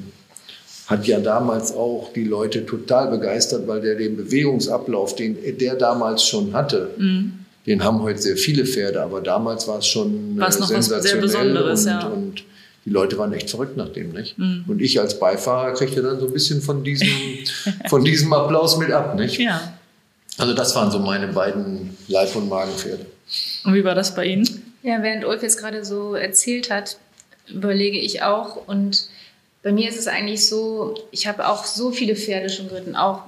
[0.87, 6.25] hat ja damals auch die Leute total begeistert, weil der den Bewegungsablauf, den der damals
[6.25, 7.33] schon hatte, mhm.
[7.67, 11.21] den haben heute sehr viele Pferde, aber damals war es schon äh, sensationell was sehr
[11.21, 12.07] Besonderes, und, ja.
[12.07, 12.45] und
[12.85, 14.39] die Leute waren echt verrückt nach dem, nicht?
[14.39, 14.67] Mhm.
[14.69, 17.09] Und ich als Beifahrer kriegte dann so ein bisschen von diesem,
[17.89, 19.41] von diesem Applaus mit ab, nicht?
[19.41, 19.73] Ja.
[20.39, 23.05] Also das waren so meine beiden Leib- und Magenpferde.
[23.67, 24.75] Und wie war das bei Ihnen?
[24.83, 26.99] Ja, während Ulf jetzt gerade so erzählt hat,
[27.49, 28.69] überlege ich auch.
[28.69, 29.09] Und
[29.65, 33.23] bei mir ist es eigentlich so, ich habe auch so viele Pferde schon geritten, auch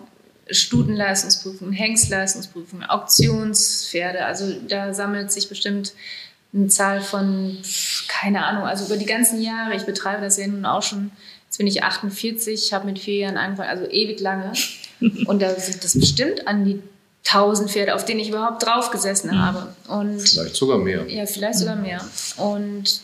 [0.49, 4.25] Stutenleistungsprüfungen, Hengstleistungsprüfungen, Auktionspferde.
[4.25, 5.93] Also da sammelt sich bestimmt
[6.55, 7.59] eine Zahl von,
[8.07, 9.75] keine Ahnung, also über die ganzen Jahre.
[9.75, 11.11] Ich betreibe das ja nun auch schon,
[11.47, 14.53] jetzt bin ich 48, habe mit vier Jahren angefangen, also ewig lange.
[15.27, 16.81] Und da sind das bestimmt an die
[17.25, 19.39] tausend Pferde, auf denen ich überhaupt drauf gesessen mhm.
[19.39, 19.75] habe.
[19.89, 21.07] Und vielleicht sogar mehr.
[21.09, 22.01] Ja, vielleicht sogar mehr.
[22.37, 23.01] Und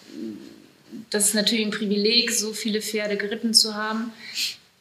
[1.11, 4.13] das ist natürlich ein Privileg, so viele Pferde geritten zu haben.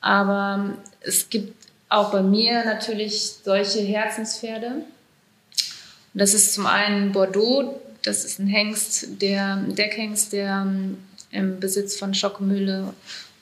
[0.01, 1.53] Aber es gibt
[1.89, 4.67] auch bei mir natürlich solche Herzenspferde.
[4.67, 10.97] Und das ist zum einen Bordeaux, das ist ein Hengst, der ein Deckhengst, der ähm,
[11.31, 12.93] im Besitz von Schockmühle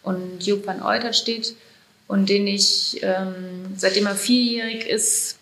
[0.04, 1.56] und Job van Eutert steht
[2.08, 5.38] und den ich, ähm, seitdem er vierjährig ist,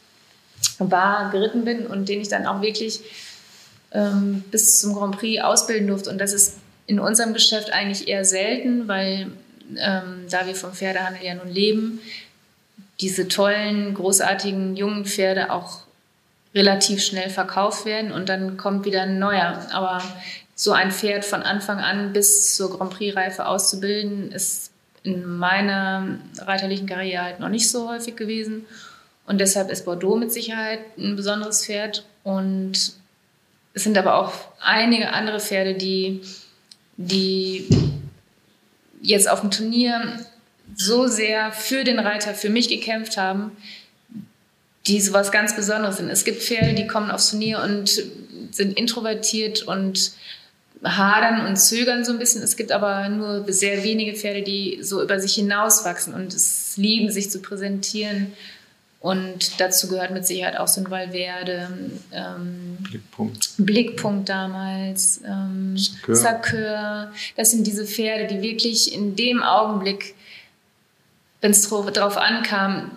[0.80, 3.02] war, geritten bin und den ich dann auch wirklich
[3.92, 6.10] ähm, bis zum Grand Prix ausbilden durfte.
[6.10, 6.58] Und das ist
[6.88, 9.32] in unserem Geschäft eigentlich eher selten, weil
[9.78, 12.00] ähm, da wir vom Pferdehandel ja nun leben,
[13.00, 15.82] diese tollen, großartigen jungen Pferde auch
[16.54, 19.68] relativ schnell verkauft werden und dann kommt wieder ein neuer.
[19.72, 20.02] Aber
[20.56, 24.72] so ein Pferd von Anfang an bis zur Grand Prix-Reife auszubilden, ist
[25.04, 28.66] in meiner reiterlichen Karriere halt noch nicht so häufig gewesen.
[29.30, 32.04] Und deshalb ist Bordeaux mit Sicherheit ein besonderes Pferd.
[32.24, 32.72] Und
[33.76, 36.22] es sind aber auch einige andere Pferde, die,
[36.98, 37.68] die
[39.04, 40.20] jetzt auf dem Turnier
[40.76, 43.56] so sehr für den Reiter, für mich gekämpft haben,
[44.88, 46.10] die so was ganz Besonderes sind.
[46.10, 48.02] Es gibt Pferde, die kommen aufs Turnier und
[48.50, 50.12] sind introvertiert und
[50.84, 52.42] hadern und zögern so ein bisschen.
[52.42, 57.12] Es gibt aber nur sehr wenige Pferde, die so über sich hinauswachsen und es lieben,
[57.12, 58.34] sich zu präsentieren.
[59.02, 61.70] Und dazu gehört mit Sicherheit auch so ein Valverde,
[62.12, 63.52] ähm, Blickpunkt.
[63.58, 65.78] Blickpunkt damals, ähm,
[66.08, 67.12] Sakeur.
[67.38, 70.16] Das sind diese Pferde, die wirklich in dem Augenblick,
[71.40, 72.92] wenn es darauf ankam,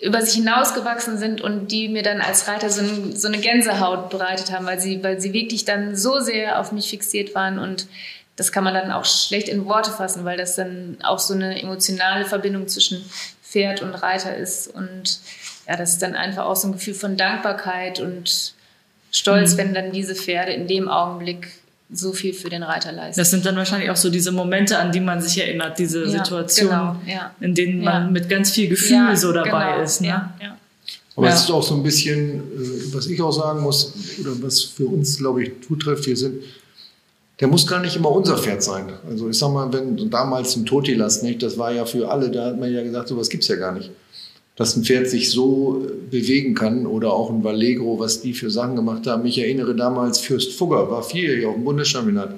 [0.00, 4.10] über sich hinausgewachsen sind und die mir dann als Reiter so, ein, so, eine Gänsehaut
[4.10, 7.88] bereitet haben, weil sie, weil sie wirklich dann so sehr auf mich fixiert waren und
[8.36, 11.60] das kann man dann auch schlecht in Worte fassen, weil das dann auch so eine
[11.60, 13.02] emotionale Verbindung zwischen
[13.48, 15.20] Pferd und Reiter ist und
[15.68, 18.54] ja, das ist dann einfach auch so ein Gefühl von Dankbarkeit und
[19.10, 19.58] Stolz, mhm.
[19.58, 21.48] wenn dann diese Pferde in dem Augenblick
[21.90, 23.20] so viel für den Reiter leisten.
[23.20, 26.10] Das sind dann wahrscheinlich auch so diese Momente, an die man sich erinnert, diese ja,
[26.10, 27.34] Situationen, genau, ja.
[27.40, 28.10] in denen man ja.
[28.10, 30.00] mit ganz viel Gefühl so dabei genau, ist.
[30.00, 30.30] Ne?
[31.14, 34.62] Aber es ist auch so ein bisschen, äh, was ich auch sagen muss, oder was
[34.62, 36.42] für uns, glaube ich, zutrifft, hier sind,
[37.40, 38.92] der muss gar nicht immer unser Pferd sein.
[39.08, 42.46] Also ich sag mal, wenn damals ein Totilas, nicht, das war ja für alle, da
[42.46, 43.90] hat man ja gesagt, sowas gibt's ja gar nicht
[44.56, 48.50] dass ein Pferd sich so äh, bewegen kann oder auch ein Vallegro, was die für
[48.50, 49.24] Sachen gemacht haben.
[49.26, 52.34] Ich erinnere damals, Fürst Fugger war vierjährig auf dem Bundeschampionat.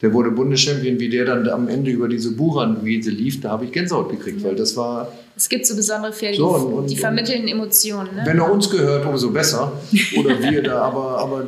[0.00, 3.72] Der wurde Bundeschampion, wie der dann am Ende über diese Buchanwiese lief, da habe ich
[3.72, 5.12] Gänsehaut gekriegt, weil das war...
[5.36, 8.14] Es gibt so besondere Pferde, so, und, und, die vermitteln Emotionen.
[8.16, 8.22] Ne?
[8.24, 9.72] Wenn er uns gehört, umso besser.
[10.18, 11.44] Oder wir da, aber, aber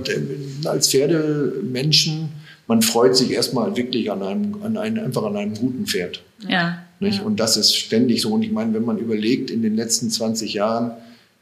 [0.66, 2.28] als Pferdemenschen,
[2.72, 6.22] man freut sich erstmal wirklich an einem, an einem, einfach an einem guten Pferd.
[6.48, 6.82] Ja.
[7.00, 7.22] Ja.
[7.22, 8.32] Und das ist ständig so.
[8.32, 10.92] Und ich meine, wenn man überlegt, in den letzten 20 Jahren,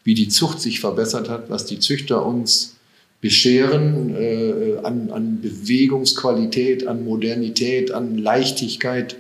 [0.03, 2.75] wie die Zucht sich verbessert hat, was die Züchter uns
[3.21, 9.15] bescheren äh, an, an Bewegungsqualität, an Modernität, an Leichtigkeit,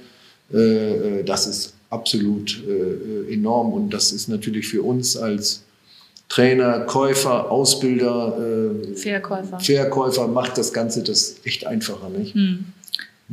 [0.52, 3.72] äh, äh das ist absolut äh, enorm.
[3.72, 5.62] Und das ist natürlich für uns als
[6.30, 9.58] Trainer, Käufer, Ausbilder, äh, Verkäufer.
[9.58, 12.08] Verkäufer macht das Ganze das echt einfacher.
[12.08, 12.34] Nicht?
[12.34, 12.66] Hm.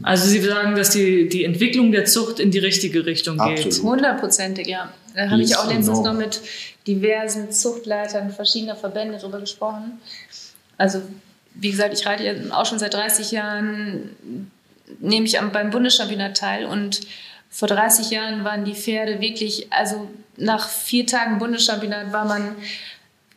[0.02, 3.82] Also Sie sagen, dass die, die Entwicklung der Zucht in die richtige Richtung geht.
[3.82, 4.92] Hundertprozentig, ja.
[5.16, 6.42] Da habe ich auch letztens noch mit
[6.88, 10.00] diversen Zuchtleitern verschiedener Verbände darüber gesprochen.
[10.78, 11.02] Also,
[11.54, 14.16] wie gesagt, ich reite ja auch schon seit 30 Jahren,
[15.00, 17.02] nehme ich beim Bundeschampionat teil und
[17.50, 20.08] vor 30 Jahren waren die Pferde wirklich, also
[20.38, 22.56] nach vier Tagen Bundeschampionat war man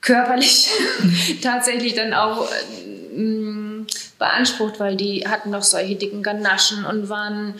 [0.00, 0.68] körperlich
[1.42, 3.84] tatsächlich dann auch äh,
[4.18, 7.54] beansprucht, weil die hatten noch solche dicken Ganaschen und waren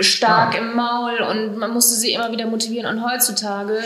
[0.00, 2.86] stark im Maul und man musste sie immer wieder motivieren.
[2.86, 3.82] Und heutzutage,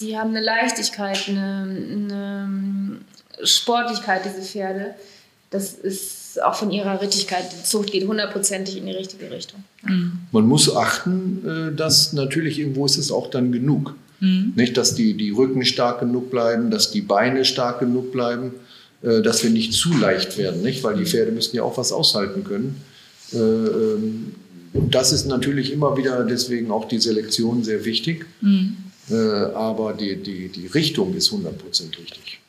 [0.00, 3.00] die haben eine Leichtigkeit, eine, eine
[3.44, 4.94] Sportlichkeit, diese Pferde.
[5.50, 9.64] Das ist auch von ihrer Rittigkeit, die Zucht geht hundertprozentig in die richtige Richtung.
[9.82, 10.12] Mhm.
[10.32, 13.94] Man muss achten, äh, dass natürlich irgendwo ist es auch dann genug.
[14.20, 14.52] Mhm.
[14.56, 18.52] Nicht, dass die, die Rücken stark genug bleiben, dass die Beine stark genug bleiben.
[19.02, 20.82] Äh, dass wir nicht zu leicht werden, nicht?
[20.82, 22.80] weil die Pferde müssen ja auch was aushalten können.
[23.32, 24.34] Äh, ähm,
[24.72, 28.26] und das ist natürlich immer wieder deswegen auch die Selektion sehr wichtig.
[28.40, 28.76] Mhm.
[29.54, 32.40] Aber die, die, die Richtung ist 100% richtig.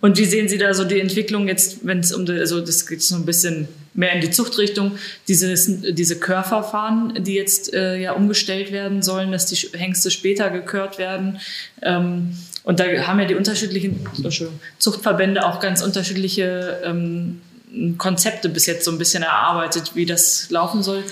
[0.00, 2.86] Und wie sehen Sie da so die Entwicklung jetzt, wenn es um, die, also das
[2.86, 8.12] geht so ein bisschen mehr in die Zuchtrichtung, dieses, diese Körverfahren, die jetzt äh, ja
[8.12, 11.40] umgestellt werden sollen, dass die Hengste später gekört werden.
[11.82, 14.06] Ähm, und da haben ja die unterschiedlichen
[14.78, 17.40] Zuchtverbände auch ganz unterschiedliche ähm,
[17.96, 21.04] Konzepte bis jetzt so ein bisschen erarbeitet, wie das laufen soll.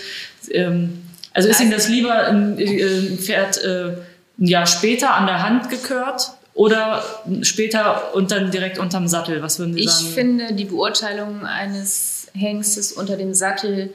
[0.51, 3.97] Ähm, also ist Ihnen das lieber ein, ein Pferd äh,
[4.39, 7.05] ein Jahr später an der Hand gekört oder
[7.43, 9.43] später und dann direkt unterm Sattel?
[9.43, 10.07] Was würden Sie ich sagen?
[10.07, 13.93] Ich finde die Beurteilung eines Hengstes unter dem Sattel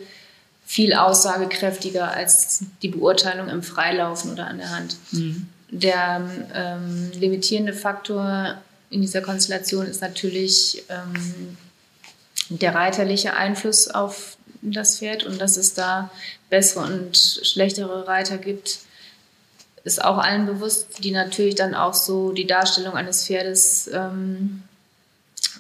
[0.65, 4.97] viel aussagekräftiger als die Beurteilung im Freilaufen oder an der Hand.
[5.11, 5.47] Mhm.
[5.71, 8.55] der ähm, limitierende Faktor
[8.89, 11.57] in dieser Konstellation ist natürlich ähm,
[12.49, 16.09] der reiterliche Einfluss auf das Pferd und dass es da
[16.49, 18.79] bessere und schlechtere Reiter gibt,
[19.89, 24.61] ist auch allen bewusst, die natürlich dann auch so die Darstellung eines Pferdes ähm,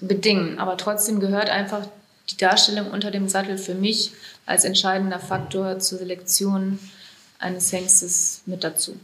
[0.01, 0.59] bedingen.
[0.59, 1.87] Aber trotzdem gehört einfach
[2.29, 4.11] die Darstellung unter dem Sattel für mich
[4.45, 6.77] als entscheidender Faktor zur Selektion
[7.39, 8.95] eines Hengstes mit dazu.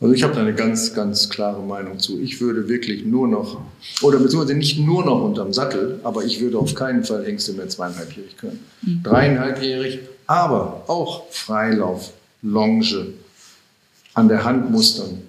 [0.00, 2.20] Also ich habe da eine ganz, ganz klare Meinung zu.
[2.20, 3.60] Ich würde wirklich nur noch,
[4.00, 7.68] oder beziehungsweise nicht nur noch unterm Sattel, aber ich würde auf keinen Fall Hengste mehr
[7.68, 8.64] zweieinhalbjährig können.
[8.82, 9.02] Mhm.
[9.04, 13.12] Dreieinhalbjährig, aber auch Freilauf, Longe,
[14.14, 15.22] an der Hand mustern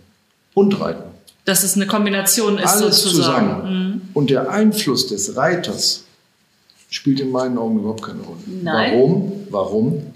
[0.53, 1.03] und reiten.
[1.45, 3.47] Dass es eine Kombination ist Alles sozusagen.
[3.47, 3.89] zusammen.
[3.89, 4.01] Mhm.
[4.13, 6.03] Und der Einfluss des Reiters
[6.89, 8.39] spielt in meinen Augen überhaupt keine Rolle.
[8.61, 8.91] Nein.
[8.93, 9.47] Warum?
[9.49, 10.13] Warum?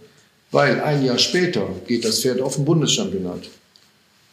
[0.52, 3.50] Weil ein Jahr später geht das Pferd auf ein Bundeschampionat.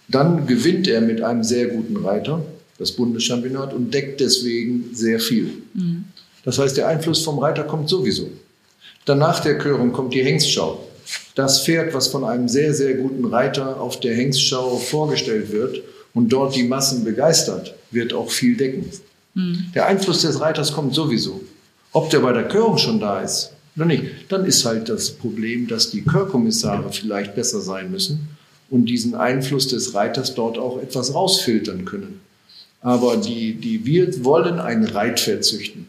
[0.09, 2.45] Dann gewinnt er mit einem sehr guten Reiter
[2.79, 5.63] das Bundeschampionat und deckt deswegen sehr viel.
[5.75, 6.05] Mhm.
[6.45, 8.29] Das heißt, der Einfluss vom Reiter kommt sowieso.
[9.05, 10.84] Danach der Körung kommt die Hengstschau.
[11.35, 15.83] Das Pferd, was von einem sehr, sehr guten Reiter auf der Hengstschau vorgestellt wird
[16.15, 18.91] und dort die Massen begeistert, wird auch viel decken.
[19.35, 19.67] Mhm.
[19.75, 21.41] Der Einfluss des Reiters kommt sowieso.
[21.93, 25.67] Ob der bei der Körung schon da ist oder nicht, dann ist halt das Problem,
[25.67, 28.29] dass die Körkommissare vielleicht besser sein müssen
[28.71, 32.21] und diesen Einfluss des Reiters dort auch etwas rausfiltern können.
[32.81, 35.87] Aber die, die, wir wollen ein Reitpferd züchten.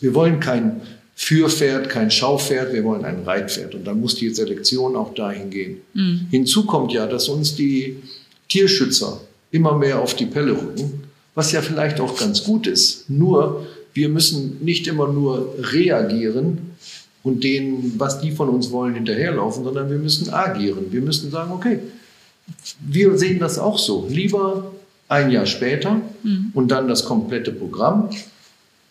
[0.00, 0.82] Wir wollen kein
[1.14, 3.74] Führpferd, kein Schaupferd, wir wollen ein Reitpferd.
[3.74, 5.78] Und dann muss die Selektion auch dahin gehen.
[5.94, 6.26] Mhm.
[6.30, 7.96] Hinzu kommt ja, dass uns die
[8.48, 11.04] Tierschützer immer mehr auf die Pelle rücken,
[11.34, 13.08] was ja vielleicht auch ganz gut ist.
[13.08, 16.72] Nur, wir müssen nicht immer nur reagieren,
[17.22, 20.86] und denen, was die von uns wollen, hinterherlaufen, sondern wir müssen agieren.
[20.90, 21.78] Wir müssen sagen, okay,
[22.80, 24.06] wir sehen das auch so.
[24.10, 24.72] Lieber
[25.08, 26.50] ein Jahr später mhm.
[26.54, 28.10] und dann das komplette Programm,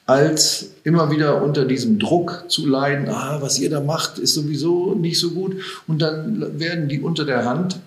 [0.05, 4.95] als immer wieder unter diesem Druck zu leiden, ah, was ihr da macht, ist sowieso
[4.95, 5.55] nicht so gut.
[5.87, 7.79] Und dann werden die unter der Hand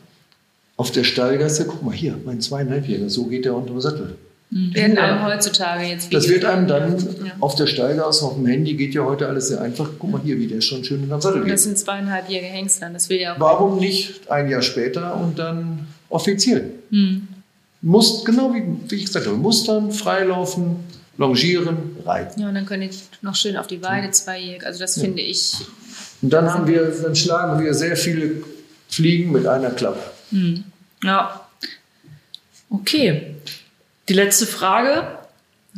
[0.76, 4.16] auf der Stallgasse, guck mal hier, mein zweieinhalbjähriger, so geht der unter dem Sattel.
[4.50, 4.74] Mhm.
[4.74, 7.32] Werden einem heutzutage jetzt Das wird einem dann ja.
[7.40, 9.90] auf der Steigasse, auf dem Handy geht ja heute alles sehr einfach.
[9.98, 11.52] Guck mal hier, wie der schon schön in der Sattel geht.
[11.52, 15.86] Das sind zweieinhalbjährige Hengste, das will ja auch Warum nicht ein Jahr später und dann
[16.08, 16.70] offiziell?
[16.90, 17.28] Mhm.
[17.82, 20.76] Muss, genau wie, wie ich gesagt habe, mustern, freilaufen,
[21.16, 22.40] longieren, reiten.
[22.40, 24.64] Ja, und dann können die noch schön auf die Weide zweijährig.
[24.66, 25.02] Also das ja.
[25.02, 25.54] finde ich.
[26.22, 28.42] Und dann haben wir, dann schlagen wir sehr viele
[28.88, 30.00] Fliegen mit einer Klappe.
[30.30, 30.64] Mhm.
[31.02, 31.48] Ja.
[32.70, 33.36] Okay.
[34.08, 35.18] Die letzte Frage.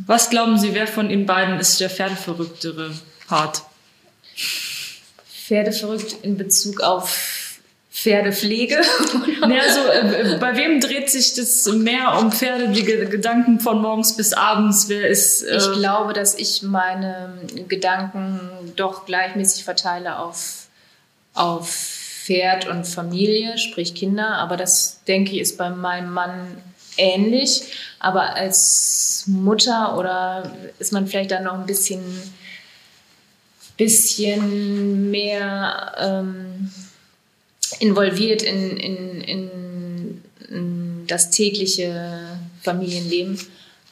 [0.05, 2.91] Was glauben Sie, wer von Ihnen beiden ist der pferdeverrücktere
[3.27, 3.63] Part?
[5.45, 7.46] Pferdeverrückt in Bezug auf
[7.97, 8.79] Pferdepflege?
[9.47, 14.15] nee, also, äh, bei wem dreht sich das mehr um Pferde, die Gedanken von morgens
[14.15, 14.87] bis abends?
[14.87, 15.41] Wer ist.
[15.41, 17.33] Äh ich glaube, dass ich meine
[17.67, 18.39] Gedanken
[18.75, 20.67] doch gleichmäßig verteile auf,
[21.33, 24.35] auf Pferd und Familie, sprich Kinder.
[24.35, 26.61] Aber das, denke ich, ist bei meinem Mann
[26.97, 27.63] ähnlich,
[27.99, 32.03] aber als Mutter oder ist man vielleicht dann noch ein bisschen,
[33.75, 36.71] bisschen mehr ähm,
[37.79, 43.39] involviert in, in, in, in das tägliche Familienleben.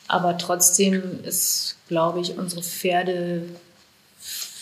[0.07, 3.43] Aber trotzdem ist, glaube ich, unsere Pferde,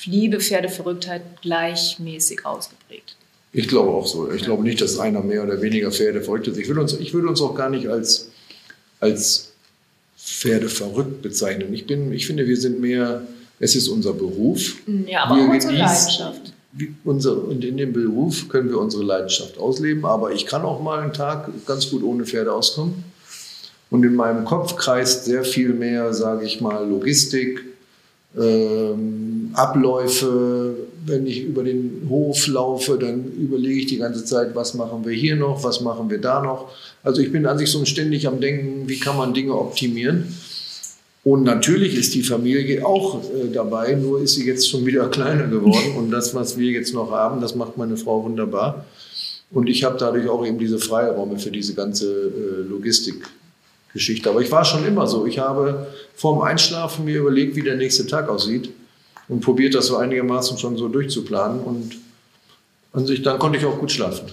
[0.05, 3.15] Liebe, Pferdeverrücktheit gleichmäßig ausgeprägt.
[3.51, 4.31] Ich glaube auch so.
[4.31, 6.57] Ich glaube nicht, dass einer mehr oder weniger Pferde verrückt ist.
[6.57, 8.29] Ich würde uns, ich würde uns auch gar nicht als
[9.03, 9.51] als
[10.17, 11.73] Pferde verrückt bezeichnen.
[11.73, 13.27] Ich, bin, ich finde, wir sind mehr,
[13.59, 14.75] es ist unser Beruf.
[15.05, 16.53] Ja, aber wir auch unsere Leidenschaft.
[17.03, 21.01] Unser, und in dem Beruf können wir unsere Leidenschaft ausleben, aber ich kann auch mal
[21.01, 23.03] einen Tag ganz gut ohne Pferde auskommen.
[23.91, 27.63] Und in meinem Kopf kreist sehr viel mehr, sage ich mal, Logistik,
[28.35, 30.75] ähm, Abläufe.
[31.05, 35.13] Wenn ich über den Hof laufe, dann überlege ich die ganze Zeit, was machen wir
[35.13, 36.71] hier noch, was machen wir da noch.
[37.03, 40.33] Also ich bin an sich so ständig am Denken, wie kann man Dinge optimieren.
[41.23, 45.47] Und natürlich ist die Familie auch äh, dabei, nur ist sie jetzt schon wieder kleiner
[45.47, 45.95] geworden.
[45.97, 48.85] Und das, was wir jetzt noch haben, das macht meine Frau wunderbar.
[49.51, 54.29] Und ich habe dadurch auch eben diese Freiräume für diese ganze äh, Logistikgeschichte.
[54.29, 55.25] Aber ich war schon immer so.
[55.25, 58.71] Ich habe vorm Einschlafen mir überlegt, wie der nächste Tag aussieht
[59.29, 61.61] und probiert das so einigermaßen schon so durchzuplanen.
[61.61, 61.97] Und
[62.91, 64.27] an sich, dann konnte ich auch gut schlafen.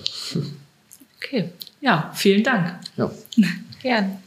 [1.16, 1.51] Okay.
[1.80, 2.80] Ja, vielen Dank.
[2.97, 3.11] Ja.
[3.82, 4.18] Gern.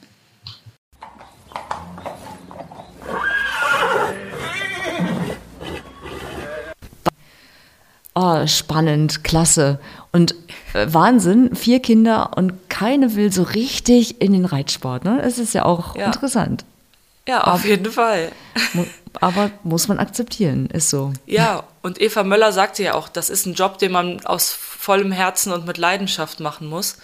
[8.16, 9.80] Oh, spannend, klasse.
[10.12, 10.36] Und
[10.74, 15.04] äh, Wahnsinn, vier Kinder und keine will so richtig in den Reitsport.
[15.04, 15.22] Ne?
[15.24, 16.06] Es ist ja auch Ja.
[16.08, 16.64] interessant.
[17.28, 18.32] Ja, auf jeden Fall.
[18.74, 18.86] Mu-
[19.22, 21.14] Aber muss man akzeptieren, ist so.
[21.26, 25.12] Ja, und Eva Möller sagte ja auch, das ist ein Job, den man aus vollem
[25.14, 26.98] Herzen und mit Leidenschaft machen muss,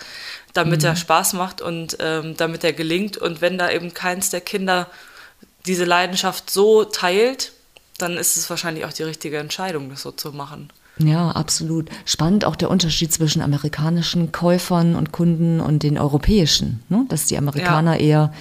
[0.53, 3.18] damit er Spaß macht und ähm, damit er gelingt.
[3.18, 4.88] Und wenn da eben keins der Kinder
[5.66, 7.53] diese Leidenschaft so teilt,
[7.97, 10.70] dann ist es wahrscheinlich auch die richtige Entscheidung, das so zu machen.
[11.02, 11.89] Ja, absolut.
[12.04, 16.84] Spannend auch der Unterschied zwischen amerikanischen Käufern und Kunden und den europäischen.
[16.89, 17.06] Ne?
[17.08, 18.34] Dass die Amerikaner eher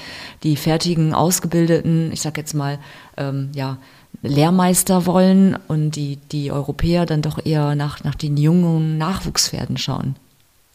[0.42, 2.80] die fertigen, ausgebildeten, ich sag jetzt mal,
[3.16, 3.78] ähm, ja,
[4.22, 10.16] Lehrmeister wollen und die, die Europäer dann doch eher nach, nach den jungen Nachwuchspferden schauen.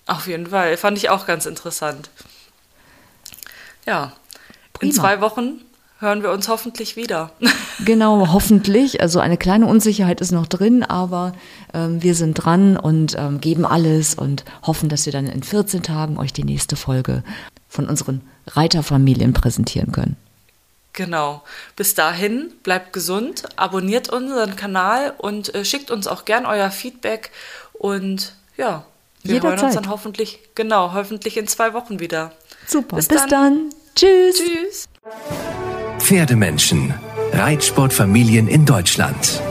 [0.05, 0.77] Auf jeden Fall.
[0.77, 2.09] Fand ich auch ganz interessant.
[3.85, 4.13] Ja.
[4.79, 4.93] In Prima.
[4.93, 5.59] zwei Wochen
[6.03, 7.31] hören wir uns hoffentlich wieder.
[7.85, 9.01] Genau, hoffentlich.
[9.01, 11.33] Also eine kleine Unsicherheit ist noch drin, aber
[11.73, 15.81] ähm, wir sind dran und ähm, geben alles und hoffen, dass wir dann in 14
[15.81, 17.23] Tagen euch die nächste Folge
[17.67, 20.17] von unseren Reiterfamilien präsentieren können.
[20.93, 21.41] Genau.
[21.75, 27.31] Bis dahin, bleibt gesund, abonniert unseren Kanal und äh, schickt uns auch gern euer Feedback.
[27.73, 28.85] Und ja,
[29.23, 29.75] wir hören uns Jederzeit.
[29.83, 32.31] dann hoffentlich, genau, hoffentlich in zwei Wochen wieder.
[32.67, 32.97] Super.
[32.97, 33.29] Bis Bis, dann.
[33.29, 33.69] dann.
[33.95, 34.37] Tschüss.
[34.37, 34.87] Tschüss.
[36.03, 36.93] Pferdemenschen.
[37.31, 39.41] Reitsportfamilien in Deutschland.